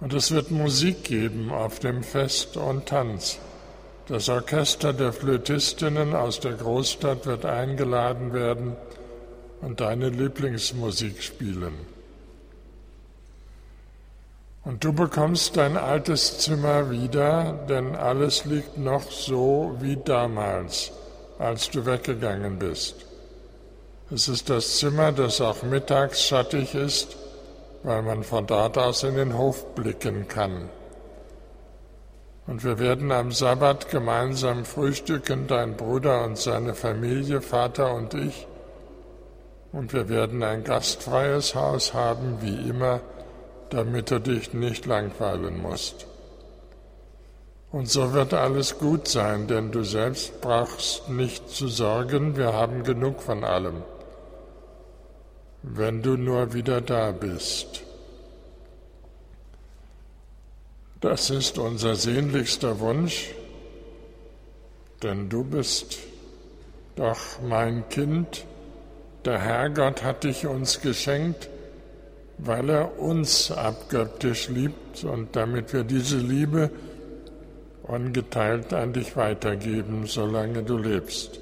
Und 0.00 0.14
es 0.14 0.30
wird 0.30 0.50
Musik 0.50 1.04
geben 1.04 1.50
auf 1.52 1.80
dem 1.80 2.02
Fest 2.02 2.56
und 2.56 2.86
Tanz. 2.86 3.38
Das 4.06 4.28
Orchester 4.28 4.92
der 4.92 5.12
Flötistinnen 5.12 6.14
aus 6.14 6.40
der 6.40 6.52
Großstadt 6.52 7.26
wird 7.26 7.44
eingeladen 7.44 8.32
werden 8.32 8.76
und 9.60 9.80
deine 9.80 10.08
Lieblingsmusik 10.08 11.22
spielen. 11.22 11.74
Und 14.64 14.84
du 14.84 14.92
bekommst 14.92 15.56
dein 15.56 15.76
altes 15.76 16.38
Zimmer 16.38 16.90
wieder, 16.90 17.64
denn 17.68 17.96
alles 17.96 18.44
liegt 18.44 18.76
noch 18.76 19.10
so 19.10 19.76
wie 19.80 19.96
damals, 19.96 20.92
als 21.38 21.70
du 21.70 21.86
weggegangen 21.86 22.58
bist. 22.58 23.06
Es 24.10 24.28
ist 24.28 24.50
das 24.50 24.78
Zimmer, 24.78 25.12
das 25.12 25.40
auch 25.40 25.62
mittags 25.62 26.22
schattig 26.22 26.74
ist, 26.74 27.16
weil 27.82 28.02
man 28.02 28.24
von 28.24 28.46
dort 28.46 28.76
aus 28.78 29.02
in 29.02 29.16
den 29.16 29.36
Hof 29.36 29.74
blicken 29.74 30.26
kann. 30.26 30.70
Und 32.46 32.64
wir 32.64 32.78
werden 32.78 33.12
am 33.12 33.30
Sabbat 33.30 33.90
gemeinsam 33.90 34.64
frühstücken, 34.64 35.46
dein 35.46 35.76
Bruder 35.76 36.24
und 36.24 36.38
seine 36.38 36.74
Familie, 36.74 37.42
Vater 37.42 37.94
und 37.94 38.14
ich. 38.14 38.46
Und 39.70 39.92
wir 39.92 40.08
werden 40.08 40.42
ein 40.42 40.64
gastfreies 40.64 41.54
Haus 41.54 41.92
haben, 41.92 42.38
wie 42.40 42.70
immer, 42.70 43.00
damit 43.68 44.10
du 44.10 44.18
dich 44.18 44.54
nicht 44.54 44.86
langweilen 44.86 45.60
musst. 45.60 46.07
Und 47.70 47.90
so 47.90 48.12
wird 48.14 48.32
alles 48.32 48.78
gut 48.78 49.08
sein, 49.08 49.46
denn 49.46 49.70
du 49.70 49.82
selbst 49.82 50.40
brauchst 50.40 51.08
nicht 51.10 51.50
zu 51.50 51.68
sorgen, 51.68 52.36
wir 52.36 52.54
haben 52.54 52.82
genug 52.82 53.20
von 53.20 53.44
allem, 53.44 53.82
wenn 55.62 56.02
du 56.02 56.16
nur 56.16 56.54
wieder 56.54 56.80
da 56.80 57.12
bist. 57.12 57.82
Das 61.00 61.30
ist 61.30 61.58
unser 61.58 61.94
sehnlichster 61.94 62.80
Wunsch, 62.80 63.34
denn 65.02 65.28
du 65.28 65.44
bist 65.44 65.98
doch 66.96 67.40
mein 67.46 67.88
Kind, 67.88 68.44
der 69.24 69.38
Herrgott 69.40 70.02
hat 70.02 70.24
dich 70.24 70.46
uns 70.46 70.80
geschenkt, 70.80 71.48
weil 72.38 72.70
er 72.70 72.98
uns 72.98 73.50
abgöttisch 73.50 74.48
liebt. 74.48 75.04
Und 75.04 75.36
damit 75.36 75.72
wir 75.72 75.84
diese 75.84 76.16
Liebe 76.16 76.70
ungeteilt 77.88 78.72
an 78.72 78.92
dich 78.92 79.16
weitergeben, 79.16 80.06
solange 80.06 80.62
du 80.62 80.76
lebst. 80.76 81.40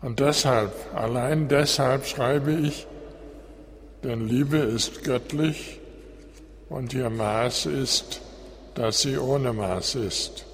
Und 0.00 0.20
deshalb, 0.20 0.72
allein 0.94 1.48
deshalb 1.48 2.06
schreibe 2.06 2.52
ich, 2.52 2.86
denn 4.02 4.26
Liebe 4.26 4.56
ist 4.56 5.04
göttlich 5.04 5.78
und 6.68 6.92
ihr 6.94 7.10
Maß 7.10 7.66
ist, 7.66 8.20
dass 8.74 9.02
sie 9.02 9.18
ohne 9.18 9.52
Maß 9.52 9.96
ist. 9.96 10.44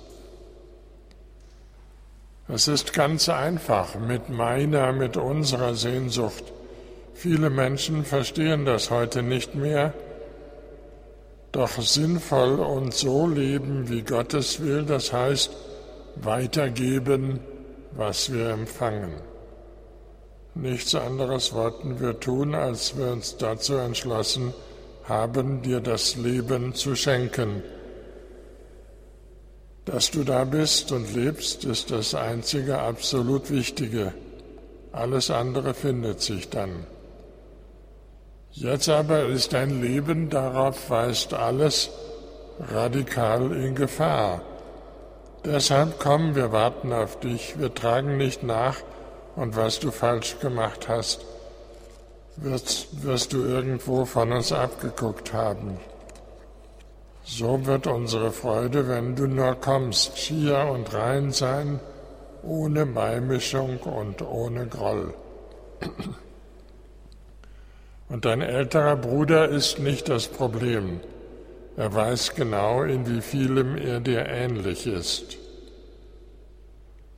Es 2.48 2.66
ist 2.66 2.92
ganz 2.92 3.28
einfach 3.28 3.94
mit 3.94 4.28
meiner, 4.30 4.92
mit 4.92 5.16
unserer 5.16 5.74
Sehnsucht. 5.74 6.44
Viele 7.14 7.50
Menschen 7.50 8.04
verstehen 8.04 8.64
das 8.64 8.90
heute 8.90 9.22
nicht 9.22 9.54
mehr, 9.54 9.92
doch 11.52 11.80
sinnvoll 11.80 12.60
und 12.60 12.92
so 12.94 13.26
leben, 13.26 13.88
wie 13.88 14.02
Gottes 14.02 14.60
will, 14.60 14.84
das 14.84 15.12
heißt 15.12 15.50
weitergeben, 16.16 17.40
was 17.92 18.32
wir 18.32 18.50
empfangen. 18.50 19.14
Nichts 20.54 20.94
anderes 20.94 21.52
wollten 21.52 22.00
wir 22.00 22.18
tun, 22.18 22.54
als 22.54 22.96
wir 22.96 23.12
uns 23.12 23.36
dazu 23.36 23.74
entschlossen 23.74 24.52
haben, 25.04 25.62
dir 25.62 25.80
das 25.80 26.16
Leben 26.16 26.74
zu 26.74 26.94
schenken. 26.96 27.62
Dass 29.84 30.10
du 30.10 30.24
da 30.24 30.44
bist 30.44 30.92
und 30.92 31.14
lebst, 31.14 31.64
ist 31.64 31.90
das 31.90 32.14
einzige 32.14 32.80
absolut 32.80 33.50
Wichtige. 33.50 34.12
Alles 34.92 35.30
andere 35.30 35.72
findet 35.72 36.20
sich 36.20 36.50
dann. 36.50 36.86
Jetzt 38.52 38.88
aber 38.88 39.24
ist 39.26 39.52
dein 39.52 39.82
Leben, 39.82 40.30
darauf 40.30 40.90
weist 40.90 41.34
alles 41.34 41.90
radikal 42.60 43.52
in 43.52 43.74
Gefahr. 43.74 44.40
Deshalb 45.44 46.00
komm, 46.00 46.34
wir 46.34 46.50
warten 46.50 46.92
auf 46.92 47.20
dich, 47.20 47.58
wir 47.58 47.72
tragen 47.72 48.16
nicht 48.16 48.42
nach, 48.42 48.76
und 49.36 49.54
was 49.54 49.78
du 49.78 49.92
falsch 49.92 50.40
gemacht 50.40 50.88
hast, 50.88 51.24
wirst, 52.36 53.04
wirst 53.04 53.32
du 53.32 53.44
irgendwo 53.44 54.04
von 54.04 54.32
uns 54.32 54.50
abgeguckt 54.50 55.32
haben. 55.32 55.78
So 57.24 57.66
wird 57.66 57.86
unsere 57.86 58.32
Freude, 58.32 58.88
wenn 58.88 59.14
du 59.14 59.26
nur 59.26 59.54
kommst, 59.54 60.18
schier 60.18 60.66
und 60.72 60.92
rein 60.94 61.30
sein, 61.30 61.78
ohne 62.42 62.86
Beimischung 62.86 63.78
und 63.78 64.22
ohne 64.22 64.66
Groll. 64.66 65.14
Und 68.08 68.24
dein 68.24 68.40
älterer 68.40 68.96
Bruder 68.96 69.48
ist 69.48 69.78
nicht 69.78 70.08
das 70.08 70.28
Problem. 70.28 71.00
Er 71.76 71.94
weiß 71.94 72.34
genau, 72.34 72.82
in 72.82 73.06
wie 73.06 73.20
vielem 73.20 73.76
er 73.76 74.00
dir 74.00 74.26
ähnlich 74.26 74.86
ist. 74.86 75.36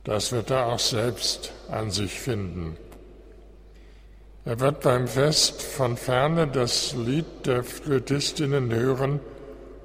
Das 0.03 0.31
wird 0.31 0.49
er 0.49 0.67
auch 0.67 0.79
selbst 0.79 1.53
an 1.69 1.91
sich 1.91 2.19
finden. 2.19 2.77
Er 4.43 4.59
wird 4.59 4.81
beim 4.81 5.07
Fest 5.07 5.61
von 5.61 5.97
ferne 5.97 6.47
das 6.47 6.95
Lied 6.95 7.25
der 7.45 7.63
Flötistinnen 7.63 8.73
hören 8.73 9.19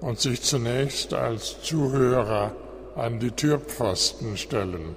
und 0.00 0.18
sich 0.18 0.42
zunächst 0.42 1.12
als 1.12 1.62
Zuhörer 1.62 2.52
an 2.94 3.20
die 3.20 3.30
Türpfosten 3.30 4.38
stellen. 4.38 4.96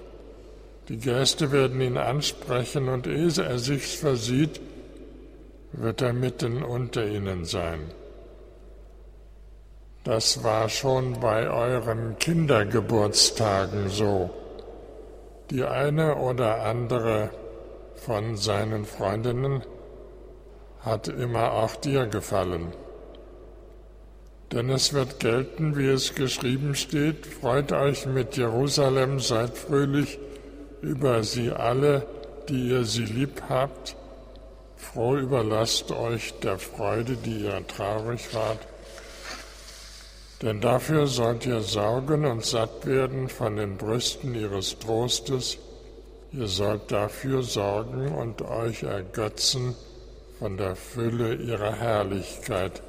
Die 0.88 0.98
Gäste 0.98 1.52
werden 1.52 1.82
ihn 1.82 1.98
ansprechen 1.98 2.88
und 2.88 3.06
ehe 3.06 3.32
er 3.38 3.60
sich 3.60 3.98
versieht, 3.98 4.62
wird 5.72 6.02
er 6.02 6.14
mitten 6.14 6.64
unter 6.64 7.06
ihnen 7.06 7.46
sein. 7.46 7.92
Das 10.04 10.44
war 10.44 10.70
schon 10.70 11.20
bei 11.20 11.50
euren 11.50 12.18
Kindergeburtstagen 12.18 13.90
so. 13.90 14.30
Die 15.50 15.64
eine 15.64 16.16
oder 16.16 16.64
andere 16.64 17.30
von 17.96 18.38
seinen 18.38 18.86
Freundinnen 18.86 19.64
hat 20.80 21.10
immer 21.10 21.52
auch 21.52 21.76
dir 21.76 22.08
gefallen. 22.08 22.74
Denn 24.52 24.70
es 24.70 24.94
wird 24.94 25.20
gelten, 25.20 25.78
wie 25.78 25.88
es 25.88 26.16
geschrieben 26.16 26.74
steht, 26.74 27.28
freut 27.28 27.72
euch 27.72 28.08
mit 28.08 28.36
Jerusalem, 28.36 29.20
seid 29.20 29.56
fröhlich 29.58 30.18
über 30.82 31.24
sie 31.24 31.52
alle, 31.52 32.08
die 32.48 32.70
ihr 32.70 32.84
sie 32.86 33.06
lieb 33.06 33.44
habt, 33.48 33.96
froh 34.80 35.18
überlasst 35.18 35.92
euch 35.92 36.34
der 36.40 36.58
Freude, 36.58 37.16
die 37.16 37.44
ihr 37.44 37.68
traurig 37.68 38.34
wart. 38.34 38.60
Denn 40.42 40.62
dafür 40.62 41.06
sollt 41.06 41.46
ihr 41.46 41.62
saugen 41.62 42.26
und 42.26 42.46
satt 42.46 42.86
werden 42.86 43.28
von 43.28 43.58
den 43.58 43.78
Brüsten 43.78 44.34
ihres 44.34 44.80
Trostes. 44.80 45.58
Ihr 46.32 46.48
sollt 46.48 46.92
dafür 46.92 47.44
sorgen 47.44 48.16
und 48.16 48.42
euch 48.42 48.84
ergötzen 48.84 49.76
von 50.40 50.56
der 50.56 50.78
Fülle 50.78 51.36
ihrer 51.36 51.76
Herrlichkeit, 51.76 52.82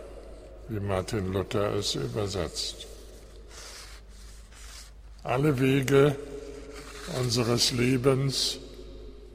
wie 0.69 0.79
Martin 0.79 1.33
Luther 1.33 1.75
es 1.75 1.97
übersetzt. 1.97 2.87
Alle 5.25 5.59
Wege 5.59 6.15
unseres 7.19 7.73
Lebens 7.73 8.59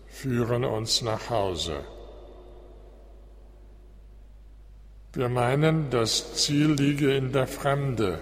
führen 0.10 0.64
uns 0.64 1.02
nach 1.02 1.30
Hause. 1.30 1.84
Wir 5.16 5.30
meinen, 5.30 5.90
das 5.92 6.34
Ziel 6.34 6.74
liege 6.74 7.16
in 7.16 7.32
der 7.32 7.48
Fremde. 7.48 8.20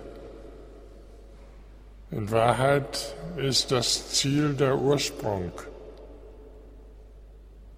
In 2.12 2.30
Wahrheit 2.30 3.16
ist 3.36 3.72
das 3.72 4.12
Ziel 4.12 4.54
der 4.54 4.78
Ursprung. 4.78 5.52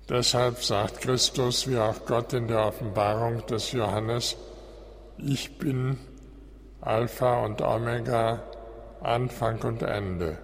Deshalb 0.10 0.62
sagt 0.62 1.00
Christus, 1.00 1.66
wie 1.70 1.78
auch 1.78 2.06
Gott 2.06 2.34
in 2.34 2.50
der 2.50 2.68
Offenbarung 2.68 3.46
des 3.46 3.72
Johannes, 3.72 4.36
ich 5.18 5.58
bin 5.60 5.98
Alpha 6.82 7.46
und 7.46 7.62
Omega, 7.62 8.44
Anfang 9.00 9.62
und 9.62 9.82
Ende. 9.82 10.40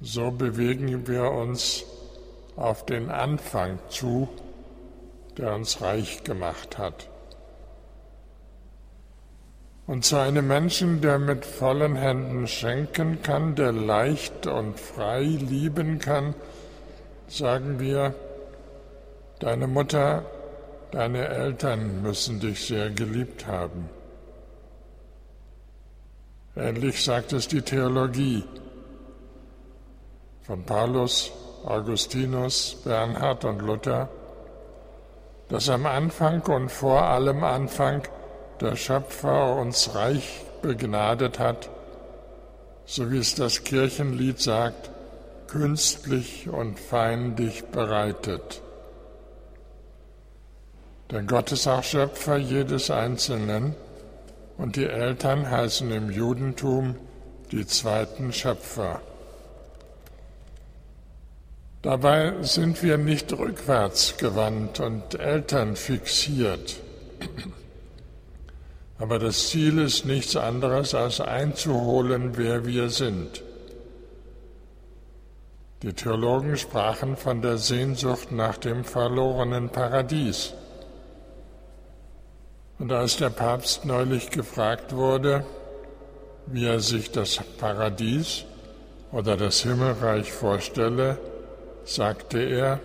So 0.00 0.32
bewegen 0.32 1.06
wir 1.06 1.30
uns 1.30 1.84
auf 2.56 2.84
den 2.84 3.10
Anfang 3.10 3.78
zu 3.90 4.28
der 5.38 5.54
uns 5.54 5.80
reich 5.80 6.24
gemacht 6.24 6.78
hat. 6.78 7.08
Und 9.86 10.04
zu 10.04 10.16
einem 10.16 10.46
Menschen, 10.46 11.02
der 11.02 11.18
mit 11.18 11.44
vollen 11.44 11.96
Händen 11.96 12.46
schenken 12.46 13.20
kann, 13.22 13.54
der 13.54 13.72
leicht 13.72 14.46
und 14.46 14.80
frei 14.80 15.22
lieben 15.22 15.98
kann, 15.98 16.34
sagen 17.28 17.78
wir, 17.78 18.14
deine 19.40 19.66
Mutter, 19.66 20.24
deine 20.90 21.28
Eltern 21.28 22.00
müssen 22.00 22.40
dich 22.40 22.66
sehr 22.66 22.90
geliebt 22.90 23.46
haben. 23.46 23.90
Ähnlich 26.56 27.04
sagt 27.04 27.32
es 27.32 27.48
die 27.48 27.62
Theologie 27.62 28.44
von 30.42 30.64
Paulus, 30.64 31.32
Augustinus, 31.64 32.76
Bernhard 32.84 33.44
und 33.44 33.60
Luther 33.60 34.08
dass 35.48 35.68
am 35.68 35.86
Anfang 35.86 36.42
und 36.42 36.70
vor 36.70 37.02
allem 37.02 37.44
Anfang 37.44 38.02
der 38.60 38.76
Schöpfer 38.76 39.56
uns 39.56 39.94
reich 39.94 40.42
begnadet 40.62 41.38
hat, 41.38 41.68
so 42.86 43.10
wie 43.10 43.18
es 43.18 43.34
das 43.34 43.64
Kirchenlied 43.64 44.40
sagt, 44.40 44.90
künstlich 45.48 46.48
und 46.48 46.78
feindlich 46.78 47.64
bereitet. 47.66 48.62
Denn 51.10 51.26
Gott 51.26 51.52
ist 51.52 51.66
auch 51.66 51.82
Schöpfer 51.82 52.36
jedes 52.36 52.90
Einzelnen 52.90 53.74
und 54.56 54.76
die 54.76 54.86
Eltern 54.86 55.50
heißen 55.50 55.90
im 55.90 56.10
Judentum 56.10 56.96
die 57.52 57.66
zweiten 57.66 58.32
Schöpfer. 58.32 59.00
Dabei 61.84 62.32
sind 62.40 62.82
wir 62.82 62.96
nicht 62.96 63.30
rückwärts 63.34 64.16
gewandt 64.16 64.80
und 64.80 65.20
Eltern 65.20 65.76
fixiert. 65.76 66.76
Aber 68.98 69.18
das 69.18 69.50
Ziel 69.50 69.78
ist 69.80 70.06
nichts 70.06 70.34
anderes, 70.34 70.94
als 70.94 71.20
einzuholen, 71.20 72.38
wer 72.38 72.64
wir 72.64 72.88
sind. 72.88 73.42
Die 75.82 75.92
Theologen 75.92 76.56
sprachen 76.56 77.18
von 77.18 77.42
der 77.42 77.58
Sehnsucht 77.58 78.32
nach 78.32 78.56
dem 78.56 78.82
verlorenen 78.84 79.68
Paradies. 79.68 80.54
Und 82.78 82.92
als 82.92 83.18
der 83.18 83.28
Papst 83.28 83.84
neulich 83.84 84.30
gefragt 84.30 84.96
wurde, 84.96 85.44
wie 86.46 86.64
er 86.64 86.80
sich 86.80 87.10
das 87.10 87.40
Paradies 87.58 88.46
oder 89.12 89.36
das 89.36 89.60
Himmelreich 89.60 90.32
vorstelle, 90.32 91.18
sagte 91.84 92.38
er, 92.40 92.80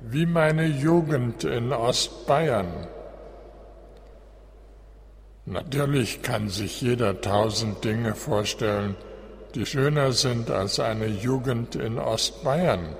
wie 0.00 0.26
meine 0.26 0.66
Jugend 0.66 1.44
in 1.44 1.72
Ostbayern. 1.72 2.88
Natürlich 5.44 6.22
kann 6.22 6.48
sich 6.48 6.80
jeder 6.80 7.20
tausend 7.20 7.84
Dinge 7.84 8.14
vorstellen, 8.14 8.96
die 9.54 9.66
schöner 9.66 10.12
sind 10.12 10.50
als 10.50 10.78
eine 10.80 11.06
Jugend 11.06 11.74
in 11.74 11.98
Ostbayern. 11.98 12.96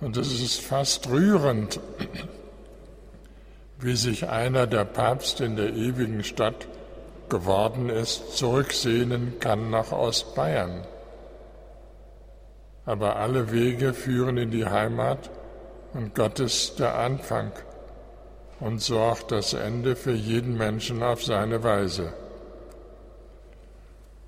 Und 0.00 0.16
es 0.16 0.32
ist 0.32 0.60
fast 0.60 1.08
rührend, 1.08 1.80
wie 3.80 3.96
sich 3.96 4.28
einer, 4.28 4.66
der 4.66 4.84
Papst 4.84 5.40
in 5.40 5.56
der 5.56 5.74
ewigen 5.74 6.22
Stadt 6.22 6.68
geworden 7.28 7.88
ist, 7.88 8.36
zurücksehnen 8.36 9.38
kann 9.40 9.70
nach 9.70 9.92
Ostbayern. 9.92 10.86
Aber 12.88 13.16
alle 13.16 13.52
Wege 13.52 13.92
führen 13.92 14.38
in 14.38 14.50
die 14.50 14.64
Heimat 14.64 15.28
und 15.92 16.14
Gott 16.14 16.40
ist 16.40 16.78
der 16.78 16.94
Anfang 16.94 17.52
und 18.60 18.80
so 18.80 18.98
auch 18.98 19.20
das 19.20 19.52
Ende 19.52 19.94
für 19.94 20.14
jeden 20.14 20.56
Menschen 20.56 21.02
auf 21.02 21.22
seine 21.22 21.62
Weise. 21.62 22.14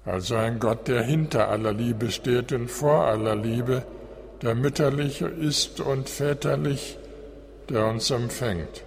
Also 0.05 0.37
ein 0.37 0.59
Gott, 0.59 0.89
der 0.89 1.01
hinter 1.03 1.49
aller 1.49 1.73
Liebe 1.73 2.11
steht 2.11 2.53
und 2.53 2.71
vor 2.71 3.07
aller 3.07 3.35
Liebe, 3.35 3.83
der 4.43 4.55
mütterlich 4.55 5.23
ist 5.23 5.81
und 5.81 6.11
väterlich, 6.11 6.99
der 7.71 7.87
uns 7.87 8.11
empfängt. 8.11 8.85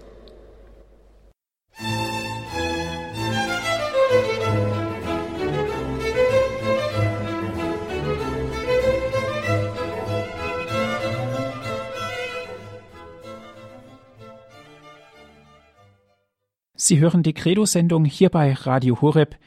Sie 16.86 17.00
hören 17.00 17.24
die 17.24 17.34
Credo-Sendung 17.34 18.04
hier 18.04 18.30
bei 18.30 18.52
Radio 18.52 19.00
Horeb. 19.00 19.38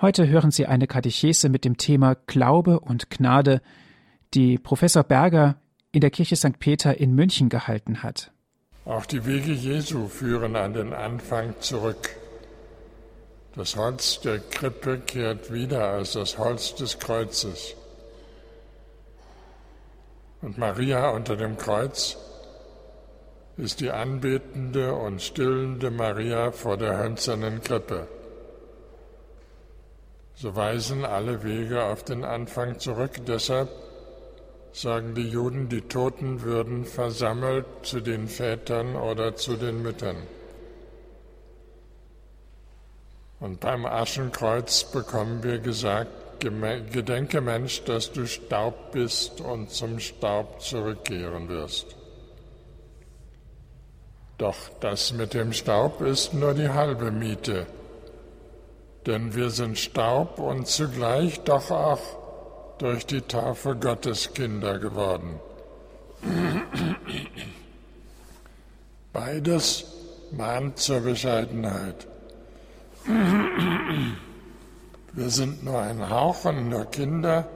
Heute 0.00 0.26
hören 0.26 0.50
Sie 0.50 0.64
eine 0.64 0.86
Katechese 0.86 1.50
mit 1.50 1.66
dem 1.66 1.76
Thema 1.76 2.14
Glaube 2.26 2.80
und 2.80 3.10
Gnade, 3.10 3.60
die 4.32 4.56
Professor 4.56 5.02
Berger 5.04 5.60
in 5.90 6.00
der 6.00 6.08
Kirche 6.08 6.34
St. 6.34 6.58
Peter 6.58 6.96
in 6.96 7.14
München 7.14 7.50
gehalten 7.50 8.02
hat. 8.02 8.32
Auch 8.86 9.04
die 9.04 9.26
Wege 9.26 9.52
Jesu 9.52 10.08
führen 10.08 10.56
an 10.56 10.72
den 10.72 10.94
Anfang 10.94 11.54
zurück. 11.60 12.16
Das 13.54 13.76
Holz 13.76 14.22
der 14.22 14.38
Krippe 14.38 14.98
kehrt 14.98 15.52
wieder 15.52 15.90
als 15.90 16.12
das 16.12 16.38
Holz 16.38 16.74
des 16.74 16.98
Kreuzes. 16.98 17.74
Und 20.40 20.56
Maria 20.56 21.10
unter 21.10 21.36
dem 21.36 21.58
Kreuz 21.58 22.16
ist 23.62 23.80
die 23.80 23.92
anbetende 23.92 24.92
und 24.92 25.22
stillende 25.22 25.92
Maria 25.92 26.50
vor 26.50 26.76
der 26.76 26.98
hölzernen 26.98 27.62
Krippe. 27.62 28.08
So 30.34 30.56
weisen 30.56 31.04
alle 31.04 31.44
Wege 31.44 31.84
auf 31.84 32.02
den 32.02 32.24
Anfang 32.24 32.80
zurück. 32.80 33.24
Deshalb 33.28 33.68
sagen 34.72 35.14
die 35.14 35.28
Juden, 35.28 35.68
die 35.68 35.82
Toten 35.82 36.42
würden 36.42 36.84
versammelt 36.84 37.66
zu 37.82 38.00
den 38.00 38.26
Vätern 38.26 38.96
oder 38.96 39.36
zu 39.36 39.54
den 39.54 39.80
Müttern. 39.80 40.16
Und 43.38 43.60
beim 43.60 43.86
Aschenkreuz 43.86 44.90
bekommen 44.90 45.44
wir 45.44 45.60
gesagt, 45.60 46.10
Gedenke 46.40 47.40
Mensch, 47.40 47.84
dass 47.84 48.10
du 48.10 48.26
Staub 48.26 48.90
bist 48.90 49.40
und 49.40 49.70
zum 49.70 50.00
Staub 50.00 50.60
zurückkehren 50.60 51.48
wirst. 51.48 52.01
Doch 54.42 54.70
das 54.80 55.12
mit 55.12 55.34
dem 55.34 55.52
Staub 55.52 56.00
ist 56.00 56.34
nur 56.34 56.52
die 56.52 56.68
halbe 56.68 57.12
Miete, 57.12 57.64
denn 59.06 59.36
wir 59.36 59.50
sind 59.50 59.78
Staub 59.78 60.40
und 60.40 60.66
zugleich 60.66 61.38
doch 61.42 61.70
auch 61.70 62.02
durch 62.78 63.06
die 63.06 63.20
Taufe 63.20 63.76
Gottes 63.76 64.34
Kinder 64.34 64.80
geworden. 64.80 65.38
Beides 69.12 69.84
mahnt 70.32 70.76
zur 70.76 71.02
Bescheidenheit. 71.02 72.08
Wir 75.12 75.30
sind 75.30 75.62
nur 75.62 75.80
ein 75.80 76.10
Hauch 76.10 76.46
und 76.46 76.68
nur 76.68 76.86
Kinder, 76.86 77.46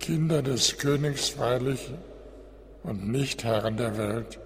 Kinder 0.00 0.42
des 0.42 0.76
Königs 0.76 1.28
freilich 1.28 1.88
und 2.82 3.06
nicht 3.06 3.44
Herren 3.44 3.76
der 3.76 3.96
Welt. 3.96 4.39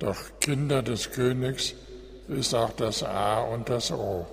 Doch 0.00 0.16
Kinder 0.40 0.82
des 0.82 1.12
Königs 1.12 1.74
ist 2.26 2.54
auch 2.54 2.72
das 2.72 3.02
A 3.02 3.42
und 3.42 3.68
das 3.68 3.92
O. 3.92 4.26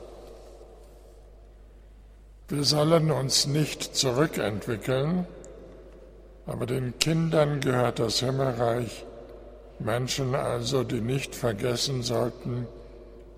Wir 2.48 2.64
sollen 2.64 3.12
uns 3.12 3.48
nicht 3.48 3.96
zurückentwickeln, 3.96 5.28
aber 6.46 6.66
den 6.66 6.98
Kindern 7.00 7.60
gehört 7.60 8.00
das 8.00 8.22
Himmelreich, 8.22 9.06
Menschen 9.80 10.36
also, 10.36 10.86
die 10.86 11.02
nicht 11.02 11.36
vergessen 11.36 12.02
sollten, 12.02 12.66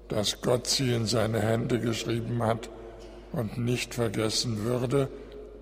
dass 0.08 0.39
Gott 0.42 0.68
sie 0.68 0.94
in 0.94 1.08
seine 1.08 1.42
Hände 1.42 1.80
geschrieben 1.80 2.44
hat 2.44 2.70
und 3.32 3.58
nicht 3.58 3.96
vergessen 3.96 4.63
würde, 4.63 5.10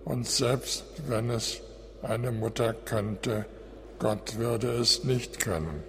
und 0.03 0.27
selbst 0.27 0.83
wenn 1.07 1.29
es 1.29 1.61
eine 2.01 2.31
Mutter 2.31 2.73
könnte, 2.73 3.45
Gott 3.99 4.37
würde 4.37 4.71
es 4.73 5.05
nicht 5.05 5.39
können. 5.39 5.83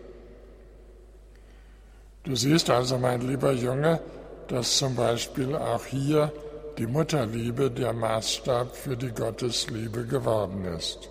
Du 2.25 2.35
siehst 2.35 2.69
also, 2.71 2.99
mein 2.99 3.21
lieber 3.21 3.53
Junge, 3.53 4.01
dass 4.49 4.79
zum 4.79 4.97
Beispiel 4.97 5.55
auch 5.55 5.85
hier 5.85 6.33
die 6.79 6.87
Mutterliebe 6.87 7.71
der 7.71 7.93
Maßstab 7.93 8.75
für 8.75 8.97
die 8.97 9.11
Gottesliebe 9.11 10.07
geworden 10.07 10.65
ist. 10.65 11.11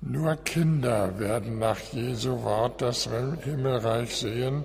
Nur 0.00 0.36
Kinder 0.36 1.18
werden 1.18 1.58
nach 1.58 1.78
Jesu 1.92 2.42
Wort 2.42 2.80
das 2.80 3.08
Himmelreich 3.44 4.16
sehen, 4.16 4.64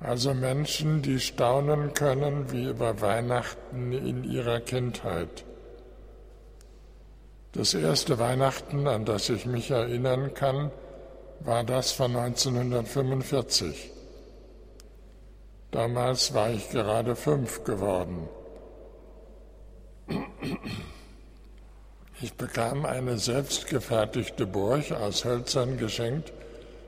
also 0.00 0.34
Menschen, 0.34 1.02
die 1.02 1.20
staunen 1.20 1.92
können 1.94 2.50
wie 2.52 2.68
über 2.68 3.00
Weihnachten 3.00 3.92
in 3.92 4.24
ihrer 4.24 4.60
Kindheit. 4.60 5.44
Das 7.52 7.74
erste 7.74 8.18
Weihnachten, 8.18 8.86
an 8.86 9.04
das 9.04 9.28
ich 9.28 9.46
mich 9.46 9.70
erinnern 9.70 10.34
kann, 10.34 10.70
war 11.40 11.64
das 11.64 11.92
von 11.92 12.16
1945. 12.16 13.90
Damals 15.70 16.32
war 16.34 16.50
ich 16.50 16.70
gerade 16.70 17.16
fünf 17.16 17.64
geworden. 17.64 18.28
Ich 22.22 22.34
bekam 22.34 22.86
eine 22.86 23.18
selbstgefertigte 23.18 24.46
Burg 24.46 24.92
aus 24.92 25.24
Hölzern 25.24 25.76
geschenkt, 25.76 26.32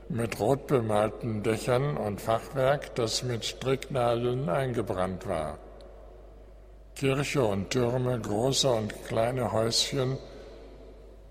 mit 0.07 0.39
rot 0.39 0.65
bemalten 0.65 1.43
Dächern 1.43 1.97
und 1.97 2.19
Fachwerk, 2.19 2.95
das 2.95 3.21
mit 3.21 3.45
Stricknadeln 3.45 4.49
eingebrannt 4.49 5.27
war. 5.27 5.59
Kirche 6.95 7.43
und 7.43 7.69
Türme, 7.69 8.19
große 8.19 8.69
und 8.69 9.05
kleine 9.05 9.51
Häuschen, 9.51 10.17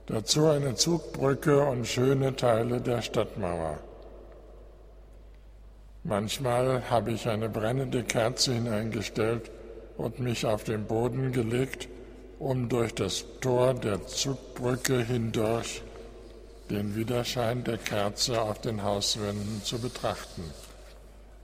Dazu 0.09 0.47
eine 0.47 0.75
Zugbrücke 0.75 1.61
und 1.61 1.87
schöne 1.87 2.35
Teile 2.35 2.81
der 2.81 3.03
Stadtmauer. 3.03 3.79
Manchmal 6.03 6.88
habe 6.88 7.12
ich 7.12 7.29
eine 7.29 7.51
brennende 7.51 8.03
Kerze 8.05 8.55
hineingestellt 8.55 9.51
und 9.99 10.18
mich 10.18 10.47
auf 10.47 10.64
den 10.64 10.87
Boden 10.87 11.33
gelegt, 11.33 11.88
um 12.38 12.71
durch 12.71 12.94
das 12.94 13.23
Tor 13.42 13.75
der 13.75 14.07
Zugbrücke 14.07 15.05
hindurch 15.05 15.83
den 16.71 16.97
Widerschein 16.97 17.64
der 17.64 17.77
Kerze 17.77 18.40
auf 18.40 18.62
den 18.62 18.83
Hauswänden 18.83 19.62
zu 19.62 19.79
betrachten. 19.79 20.44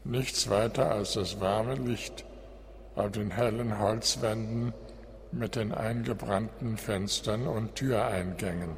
Nichts 0.05 0.49
weiter 0.49 0.91
als 0.91 1.13
das 1.15 1.39
warme 1.39 1.75
Licht 1.75 2.25
auf 2.97 3.13
den 3.13 3.31
hellen 3.31 3.79
Holzwänden 3.79 4.73
mit 5.39 5.57
den 5.57 5.73
eingebrannten 5.73 6.77
Fenstern 6.77 7.47
und 7.47 7.75
Türeingängen. 7.75 8.71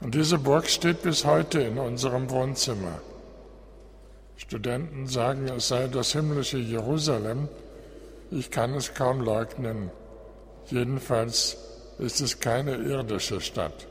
Und 0.00 0.14
diese 0.14 0.38
Burg 0.38 0.68
steht 0.68 1.02
bis 1.02 1.24
heute 1.24 1.60
in 1.60 1.78
unserem 1.78 2.28
Wohnzimmer. 2.30 3.00
Studenten 4.36 5.06
sagen, 5.06 5.48
es 5.48 5.68
sei 5.68 5.86
das 5.86 6.12
himmlische 6.12 6.58
Jerusalem. 6.58 7.48
Ich 8.30 8.50
kann 8.50 8.74
es 8.74 8.94
kaum 8.94 9.20
leugnen. 9.20 9.90
Jedenfalls 10.66 11.56
ist 11.98 12.20
es 12.20 12.40
keine 12.40 12.74
irdische 12.76 13.40
Stadt. 13.40 13.86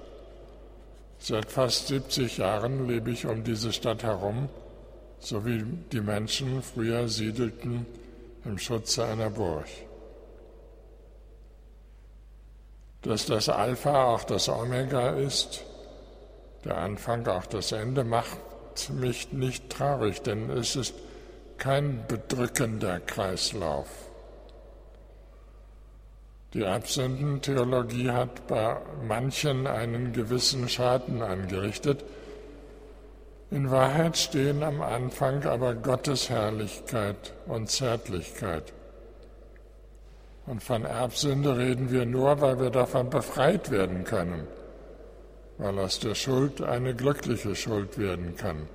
Seit 1.20 1.52
fast 1.52 1.88
70 1.88 2.38
Jahren 2.40 2.88
lebe 2.88 3.12
ich 3.12 3.26
um 3.26 3.44
diese 3.44 3.72
Stadt 3.72 4.04
herum, 4.04 4.50
so 5.20 5.46
wie 5.46 5.64
die 5.92 6.02
Menschen 6.02 6.62
früher 6.64 7.08
siedelten 7.08 7.86
im 8.44 8.58
Schutze 8.58 9.06
einer 9.06 9.30
Burg. 9.30 9.68
Dass 13.02 13.26
das 13.26 13.50
Alpha 13.50 14.06
auch 14.06 14.24
das 14.24 14.48
Omega 14.50 15.10
ist, 15.12 15.64
der 16.66 16.78
Anfang 16.78 17.28
auch 17.28 17.46
das 17.46 17.72
Ende, 17.72 18.04
macht 18.04 18.38
mich 18.90 19.32
nicht 19.34 19.70
traurig, 19.70 20.22
denn 20.22 20.50
es 20.50 20.76
ist 20.76 20.94
kein 21.58 22.06
bedrückender 22.08 23.00
Kreislauf. 23.00 23.88
Die 26.54 26.66
Absündentheologie 26.66 28.12
hat 28.12 28.48
bei 28.48 28.78
manchen 29.08 29.68
einen 29.68 30.12
gewissen 30.12 30.68
Schaden 30.68 31.22
angerichtet. 31.22 32.04
In 33.52 33.72
Wahrheit 33.72 34.18
stehen 34.18 34.62
am 34.62 34.82
Anfang 34.82 35.46
aber 35.46 35.76
Gottes 35.76 36.30
Herrlichkeit 36.30 37.34
und 37.48 37.70
Zärtlichkeit. 37.70 38.74
Und 40.46 40.64
von 40.64 40.86
Erbsünde 40.86 41.58
reden 41.58 41.92
wir 41.92 42.06
nur, 42.06 42.42
weil 42.42 42.60
wir 42.60 42.72
davon 42.72 43.10
befreit 43.10 43.70
werden 43.70 44.04
können, 44.04 44.48
weil 45.58 45.78
aus 45.80 46.00
der 46.00 46.16
Schuld 46.16 46.62
eine 46.62 46.96
glückliche 46.96 47.56
Schuld 47.56 47.98
werden 47.98 48.36
kann. 48.36 48.68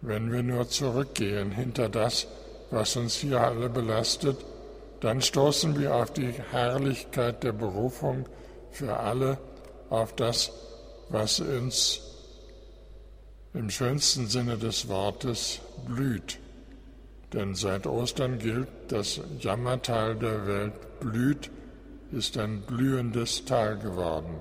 Wenn 0.00 0.30
wir 0.30 0.42
nur 0.42 0.68
zurückgehen 0.68 1.50
hinter 1.50 1.88
das, 1.88 2.26
was 2.70 2.96
uns 2.96 3.16
hier 3.16 3.40
alle 3.40 3.68
belastet, 3.68 4.36
dann 5.00 5.22
stoßen 5.22 5.78
wir 5.78 5.94
auf 5.94 6.12
die 6.12 6.32
Herrlichkeit 6.50 7.42
der 7.42 7.52
Berufung 7.52 8.26
für 8.70 8.96
alle, 8.96 9.38
auf 9.90 10.14
das, 10.14 10.52
was 11.08 11.40
uns 11.40 12.02
im 13.54 13.70
schönsten 13.70 14.26
Sinne 14.26 14.58
des 14.58 14.88
Wortes 14.88 15.60
blüht. 15.86 16.38
Denn 17.32 17.54
seit 17.54 17.86
Ostern 17.86 18.38
gilt, 18.38 18.68
das 18.88 19.20
Jammertal 19.38 20.16
der 20.16 20.46
Welt 20.46 21.00
blüht, 21.00 21.50
ist 22.10 22.38
ein 22.38 22.62
blühendes 22.62 23.44
Tal 23.44 23.76
geworden. 23.78 24.40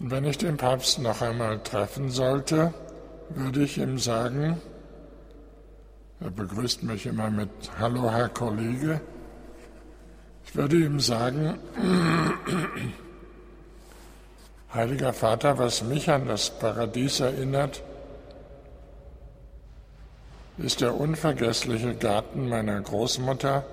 Und 0.00 0.10
wenn 0.10 0.24
ich 0.24 0.36
den 0.36 0.56
Papst 0.56 0.98
noch 0.98 1.22
einmal 1.22 1.62
treffen 1.62 2.10
sollte, 2.10 2.74
würde 3.30 3.62
ich 3.62 3.78
ihm 3.78 3.98
sagen, 3.98 4.60
er 6.20 6.30
begrüßt 6.30 6.82
mich 6.82 7.06
immer 7.06 7.30
mit 7.30 7.50
Hallo, 7.78 8.10
Herr 8.10 8.28
Kollege, 8.28 9.00
ich 10.44 10.54
würde 10.56 10.76
ihm 10.76 11.00
sagen, 11.00 11.58
Heiliger 14.74 15.12
Vater, 15.12 15.58
was 15.58 15.82
mich 15.82 16.10
an 16.10 16.26
das 16.26 16.50
Paradies 16.58 17.20
erinnert, 17.20 17.82
ist 20.58 20.80
der 20.80 20.98
unvergessliche 20.98 21.94
Garten 21.94 22.48
meiner 22.48 22.80
Großmutter, 22.80 23.64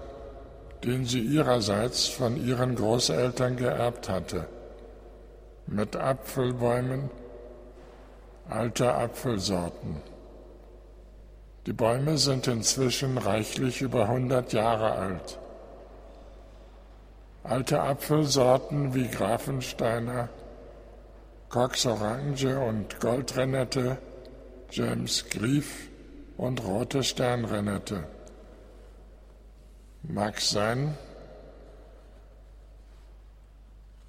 den 0.84 1.06
sie 1.06 1.22
ihrerseits 1.22 2.08
von 2.08 2.36
ihren 2.36 2.76
Großeltern 2.76 3.56
geerbt 3.56 4.10
hatte, 4.10 4.48
mit 5.66 5.96
Apfelbäumen, 5.96 7.10
alter 8.50 8.98
Apfelsorten. 8.98 10.02
Die 11.66 11.74
Bäume 11.74 12.18
sind 12.18 12.48
inzwischen 12.48 13.18
reichlich 13.18 13.82
über 13.82 14.04
100 14.04 14.52
Jahre 14.52 14.92
alt. 14.92 15.40
Alte 17.44 17.82
Apfelsorten 17.82 18.94
wie 18.94 19.08
Grafensteiner, 19.08 20.28
Cox 21.48 21.86
Orange 21.86 22.58
und 22.60 23.00
Goldrenette, 23.00 23.98
James 24.70 25.30
Grief, 25.30 25.90
und 26.38 26.64
rote 26.64 27.04
Sternrennete. 27.04 28.04
Mag 30.04 30.42
sein, 30.42 30.98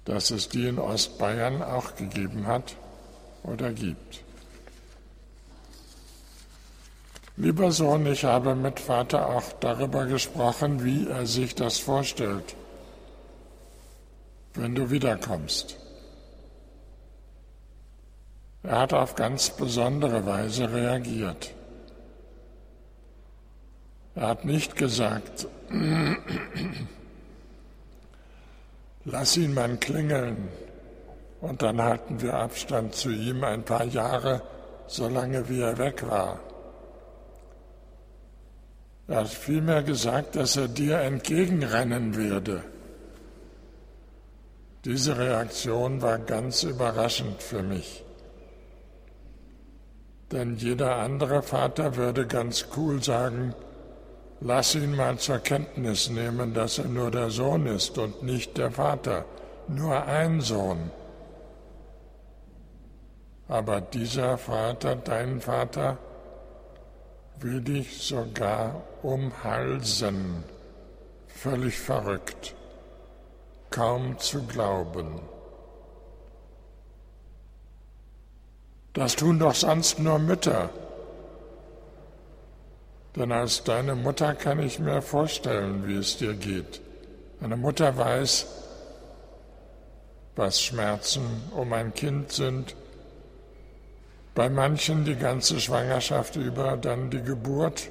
dass 0.05 0.29
es 0.31 0.49
die 0.49 0.67
in 0.67 0.79
Ostbayern 0.79 1.63
auch 1.63 1.95
gegeben 1.95 2.47
hat 2.47 2.75
oder 3.43 3.71
gibt. 3.71 4.23
Lieber 7.37 7.71
Sohn, 7.71 8.05
ich 8.05 8.23
habe 8.23 8.55
mit 8.55 8.79
Vater 8.79 9.27
auch 9.29 9.51
darüber 9.59 10.05
gesprochen, 10.05 10.85
wie 10.85 11.07
er 11.07 11.25
sich 11.25 11.53
das 11.53 11.79
vorstellt, 11.79 12.55
wenn 14.53 14.73
du 14.73 14.89
wiederkommst. 14.89 15.75
Er 18.63 18.79
hat 18.79 18.93
auf 18.93 19.15
ganz 19.15 19.49
besondere 19.49 20.25
Weise 20.25 20.71
reagiert. 20.71 21.54
Er 24.15 24.29
hat 24.29 24.45
nicht 24.45 24.77
gesagt, 24.77 25.47
lass 29.03 29.35
ihn 29.35 29.53
mal 29.53 29.75
klingeln 29.75 30.47
und 31.41 31.61
dann 31.61 31.81
halten 31.81 32.21
wir 32.21 32.35
Abstand 32.35 32.95
zu 32.95 33.09
ihm 33.09 33.43
ein 33.43 33.63
paar 33.63 33.83
Jahre, 33.83 34.41
solange 34.87 35.49
wie 35.49 35.59
er 35.59 35.77
weg 35.77 36.07
war. 36.07 36.39
Er 39.07 39.17
hat 39.17 39.27
vielmehr 39.27 39.83
gesagt, 39.83 40.37
dass 40.37 40.55
er 40.55 40.69
dir 40.69 40.99
entgegenrennen 40.99 42.15
würde. 42.15 42.63
Diese 44.85 45.17
Reaktion 45.17 46.01
war 46.01 46.19
ganz 46.19 46.63
überraschend 46.63 47.43
für 47.43 47.63
mich. 47.63 48.03
Denn 50.31 50.55
jeder 50.55 50.95
andere 50.95 51.43
Vater 51.43 51.97
würde 51.97 52.25
ganz 52.25 52.67
cool 52.75 53.03
sagen, 53.03 53.53
Lass 54.47 54.75
ihn 54.75 54.95
mal 54.95 55.17
zur 55.17 55.39
Kenntnis 55.39 56.07
nehmen, 56.11 56.53
dass 56.53 56.77
er 56.77 56.85
nur 56.85 57.09
der 57.09 57.31
Sohn 57.31 57.65
ist 57.65 57.97
und 57.97 58.21
nicht 58.21 58.55
der 58.59 58.69
Vater, 58.69 59.25
nur 59.67 60.05
ein 60.05 60.39
Sohn. 60.39 60.91
Aber 63.47 63.81
dieser 63.81 64.37
Vater, 64.37 64.97
dein 64.97 65.41
Vater, 65.41 65.97
will 67.39 67.59
dich 67.59 67.97
sogar 68.03 68.83
umhalsen, 69.01 70.43
völlig 71.25 71.79
verrückt, 71.79 72.53
kaum 73.71 74.19
zu 74.19 74.43
glauben. 74.43 75.21
Das 78.93 79.15
tun 79.15 79.39
doch 79.39 79.55
sonst 79.55 79.97
nur 79.97 80.19
Mütter. 80.19 80.69
Denn 83.15 83.31
als 83.31 83.63
deine 83.63 83.95
Mutter 83.95 84.33
kann 84.35 84.59
ich 84.59 84.79
mir 84.79 85.01
vorstellen, 85.01 85.87
wie 85.87 85.95
es 85.95 86.17
dir 86.17 86.33
geht. 86.33 86.81
Eine 87.41 87.55
Mutter 87.55 87.97
weiß, 87.97 88.45
was 90.35 90.61
Schmerzen 90.61 91.21
um 91.55 91.71
ein 91.71 91.93
Kind 91.93 92.31
sind. 92.31 92.75
Bei 94.33 94.49
manchen 94.49 95.05
die 95.05 95.15
ganze 95.15 95.61
Schwangerschaft 95.61 96.35
über, 96.35 96.75
dann 96.75 97.09
die 97.09 97.21
Geburt, 97.21 97.89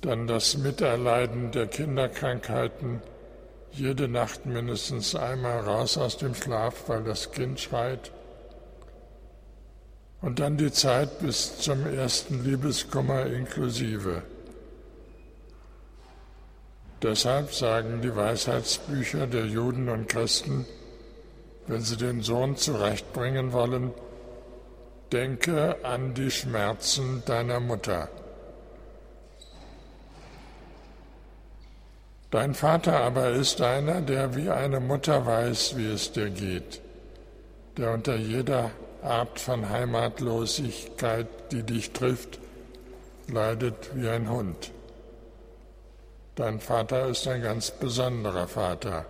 dann 0.00 0.26
das 0.26 0.56
Miterleiden 0.56 1.52
der 1.52 1.68
Kinderkrankheiten, 1.68 3.00
jede 3.70 4.08
Nacht 4.08 4.44
mindestens 4.44 5.14
einmal 5.14 5.60
raus 5.60 5.96
aus 5.96 6.16
dem 6.16 6.34
Schlaf, 6.34 6.88
weil 6.88 7.04
das 7.04 7.30
Kind 7.30 7.60
schreit. 7.60 8.10
Und 10.22 10.38
dann 10.38 10.56
die 10.56 10.70
Zeit 10.70 11.18
bis 11.18 11.58
zum 11.58 11.84
ersten 11.84 12.44
Liebeskummer 12.44 13.26
inklusive. 13.26 14.22
Deshalb 17.02 17.52
sagen 17.52 18.00
die 18.00 18.14
Weisheitsbücher 18.14 19.26
der 19.26 19.46
Juden 19.46 19.88
und 19.88 20.08
Christen, 20.08 20.64
wenn 21.66 21.80
sie 21.80 21.96
den 21.96 22.22
Sohn 22.22 22.56
zurechtbringen 22.56 23.52
wollen, 23.52 23.92
denke 25.10 25.84
an 25.84 26.14
die 26.14 26.30
Schmerzen 26.30 27.24
deiner 27.26 27.58
Mutter. 27.58 28.08
Dein 32.30 32.54
Vater 32.54 33.00
aber 33.00 33.30
ist 33.30 33.60
einer, 33.60 34.00
der 34.00 34.36
wie 34.36 34.48
eine 34.48 34.78
Mutter 34.78 35.26
weiß, 35.26 35.76
wie 35.76 35.90
es 35.90 36.12
dir 36.12 36.30
geht, 36.30 36.80
der 37.76 37.92
unter 37.92 38.14
jeder 38.14 38.70
Art 39.02 39.40
von 39.40 39.68
Heimatlosigkeit, 39.68 41.26
die 41.50 41.64
dich 41.64 41.90
trifft, 41.90 42.38
leidet 43.28 43.94
wie 43.94 44.08
ein 44.08 44.30
Hund. 44.30 44.70
Dein 46.36 46.60
Vater 46.60 47.08
ist 47.08 47.26
ein 47.26 47.42
ganz 47.42 47.70
besonderer 47.70 48.46
Vater. 48.46 49.04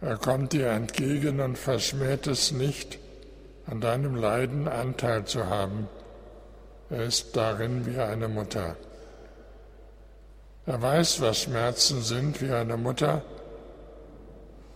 Er 0.00 0.16
kommt 0.16 0.52
dir 0.52 0.68
entgegen 0.68 1.40
und 1.40 1.58
verschmäht 1.58 2.26
es 2.26 2.52
nicht, 2.52 2.98
an 3.66 3.80
deinem 3.80 4.14
Leiden 4.14 4.68
Anteil 4.68 5.24
zu 5.24 5.46
haben. 5.46 5.88
Er 6.90 7.04
ist 7.04 7.36
darin 7.36 7.86
wie 7.86 7.98
eine 7.98 8.28
Mutter. 8.28 8.76
Er 10.66 10.80
weiß, 10.80 11.20
was 11.20 11.42
Schmerzen 11.42 12.02
sind 12.02 12.40
wie 12.42 12.52
eine 12.52 12.76
Mutter, 12.76 13.22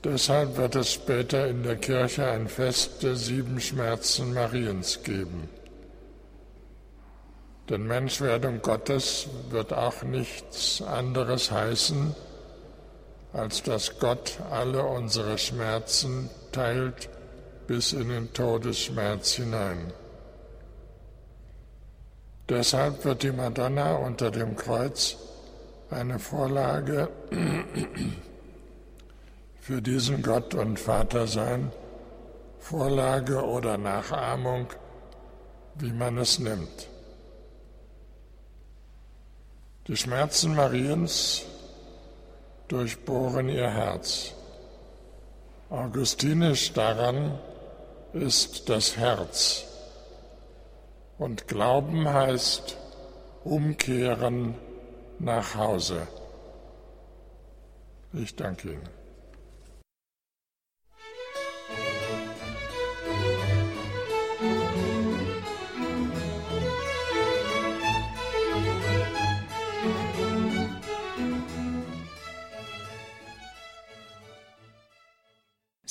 Deshalb 0.05 0.59
wird 0.59 0.77
es 0.77 0.93
später 0.93 1.47
in 1.49 1.63
der 1.63 1.77
Kirche 1.77 2.27
ein 2.31 2.47
Fest 2.47 3.03
der 3.03 3.17
sieben 3.17 3.59
Schmerzen 3.59 4.35
Mariens 4.35 5.03
geben. 5.03 5.49
Denn 7.71 7.87
Menschwerdung 7.87 8.61
Gottes 8.61 9.29
wird 9.49 9.73
auch 9.73 10.03
nichts 10.03 10.83
anderes 10.83 11.51
heißen, 11.51 12.15
als 13.33 13.63
dass 13.63 13.99
Gott 13.99 14.39
alle 14.51 14.83
unsere 14.83 15.39
Schmerzen 15.39 16.29
teilt 16.53 17.09
bis 17.67 17.95
in 17.95 18.11
den 18.11 18.31
Todesschmerz 18.35 19.33
hinein. 19.33 19.91
Deshalb 22.51 23.07
wird 23.07 23.23
die 23.23 23.33
Madonna 23.33 23.95
unter 23.95 24.31
dem 24.31 24.55
Kreuz 24.55 25.17
eine 25.89 26.19
Vorlage 26.19 27.09
für 29.65 29.81
diesen 29.81 30.23
Gott 30.23 30.53
und 30.53 30.79
Vater 30.79 31.27
sein, 31.27 31.73
Vorlage 32.59 33.43
oder 33.43 33.79
Nachahmung, 33.79 34.67
wie 35.77 35.91
man 35.91 36.19
es 36.19 36.39
nimmt. 36.39 36.89
Die 39.87 39.97
Schmerzen 39.97 40.55
Mariens 40.55 41.47
durchbohren 42.69 43.49
ihr 43.49 43.71
Herz. 43.71 44.35
Augustinisch 45.71 46.75
daran 46.75 47.39
ist 48.13 48.69
das 48.69 48.99
Herz. 48.99 49.65
Und 51.17 51.49
Glauben 51.49 52.07
heißt 52.07 52.77
umkehren 53.45 54.57
nach 55.19 55.55
Hause. 55.55 56.07
Ich 58.13 58.37
danke 58.37 58.73
Ihnen. 58.73 58.94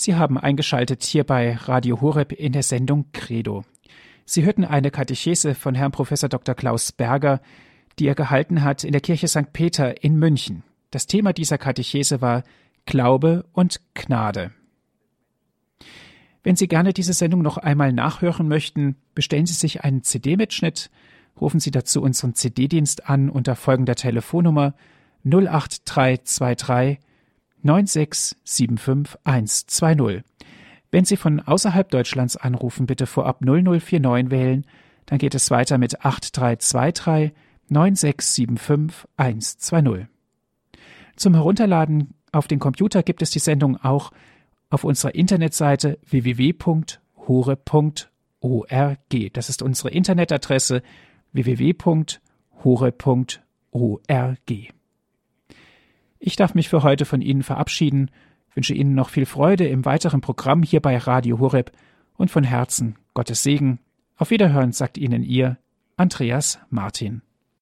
Sie 0.03 0.15
haben 0.15 0.37
eingeschaltet 0.37 1.01
hier 1.05 1.23
bei 1.23 1.55
Radio 1.55 2.01
Horeb 2.01 2.33
in 2.33 2.51
der 2.51 2.63
Sendung 2.63 3.05
Credo. 3.13 3.63
Sie 4.25 4.43
hörten 4.43 4.65
eine 4.65 4.91
Katechese 4.91 5.55
von 5.55 5.75
Herrn 5.75 5.93
Professor 5.93 6.27
Dr. 6.27 6.55
Klaus 6.55 6.91
Berger, 6.91 7.39
die 7.97 8.07
er 8.07 8.13
gehalten 8.13 8.63
hat 8.63 8.83
in 8.83 8.91
der 8.91 8.99
Kirche 8.99 9.29
St. 9.29 9.53
Peter 9.53 10.03
in 10.03 10.19
München. 10.19 10.63
Das 10.91 11.07
Thema 11.07 11.31
dieser 11.31 11.57
Katechese 11.57 12.19
war 12.19 12.43
Glaube 12.85 13.45
und 13.53 13.79
Gnade. 13.93 14.51
Wenn 16.43 16.57
Sie 16.57 16.67
gerne 16.67 16.91
diese 16.91 17.13
Sendung 17.13 17.41
noch 17.41 17.55
einmal 17.55 17.93
nachhören 17.93 18.49
möchten, 18.49 18.97
bestellen 19.15 19.45
Sie 19.45 19.53
sich 19.53 19.85
einen 19.85 20.03
CD-Mitschnitt, 20.03 20.91
rufen 21.39 21.61
Sie 21.61 21.71
dazu 21.71 22.01
unseren 22.01 22.35
CD-Dienst 22.35 23.09
an 23.09 23.29
unter 23.29 23.55
folgender 23.55 23.95
Telefonnummer 23.95 24.73
08323 25.23 26.99
9675120. 27.63 30.23
Wenn 30.91 31.05
Sie 31.05 31.17
von 31.17 31.39
außerhalb 31.39 31.89
Deutschlands 31.89 32.37
anrufen, 32.37 32.85
bitte 32.85 33.07
vorab 33.07 33.41
0049 33.41 34.29
wählen, 34.31 34.65
dann 35.05 35.17
geht 35.17 35.35
es 35.35 35.51
weiter 35.51 35.77
mit 35.77 36.05
8323 36.05 37.33
9675120. 37.69 40.07
Zum 41.15 41.33
Herunterladen 41.33 42.13
auf 42.31 42.47
den 42.47 42.59
Computer 42.59 43.03
gibt 43.03 43.21
es 43.21 43.31
die 43.31 43.39
Sendung 43.39 43.77
auch 43.77 44.11
auf 44.69 44.83
unserer 44.83 45.15
Internetseite 45.15 45.97
www.hore.org. 46.09 46.99
Das 49.33 49.49
ist 49.49 49.61
unsere 49.61 49.89
Internetadresse 49.91 50.81
www.hore.org. 51.31 52.13
Ich 56.25 56.37
darf 56.37 56.55
mich 56.55 56.69
für 56.69 56.83
heute 56.83 57.03
von 57.03 57.21
Ihnen 57.21 57.43
verabschieden, 57.43 58.09
wünsche 58.53 58.73
Ihnen 58.73 58.95
noch 58.95 59.09
viel 59.09 59.25
Freude 59.25 59.67
im 59.67 59.83
weiteren 59.83 60.21
Programm 60.21 60.63
hier 60.63 60.79
bei 60.79 60.97
Radio 60.97 61.39
Horeb 61.39 61.73
und 62.15 62.31
von 62.31 62.45
Herzen 62.45 62.95
Gottes 63.13 63.43
Segen. 63.43 63.79
Auf 64.15 64.29
Wiederhören 64.29 64.71
sagt 64.71 64.97
Ihnen 64.97 65.21
Ihr 65.21 65.57
Andreas 65.97 66.59
Martin. 66.69 67.23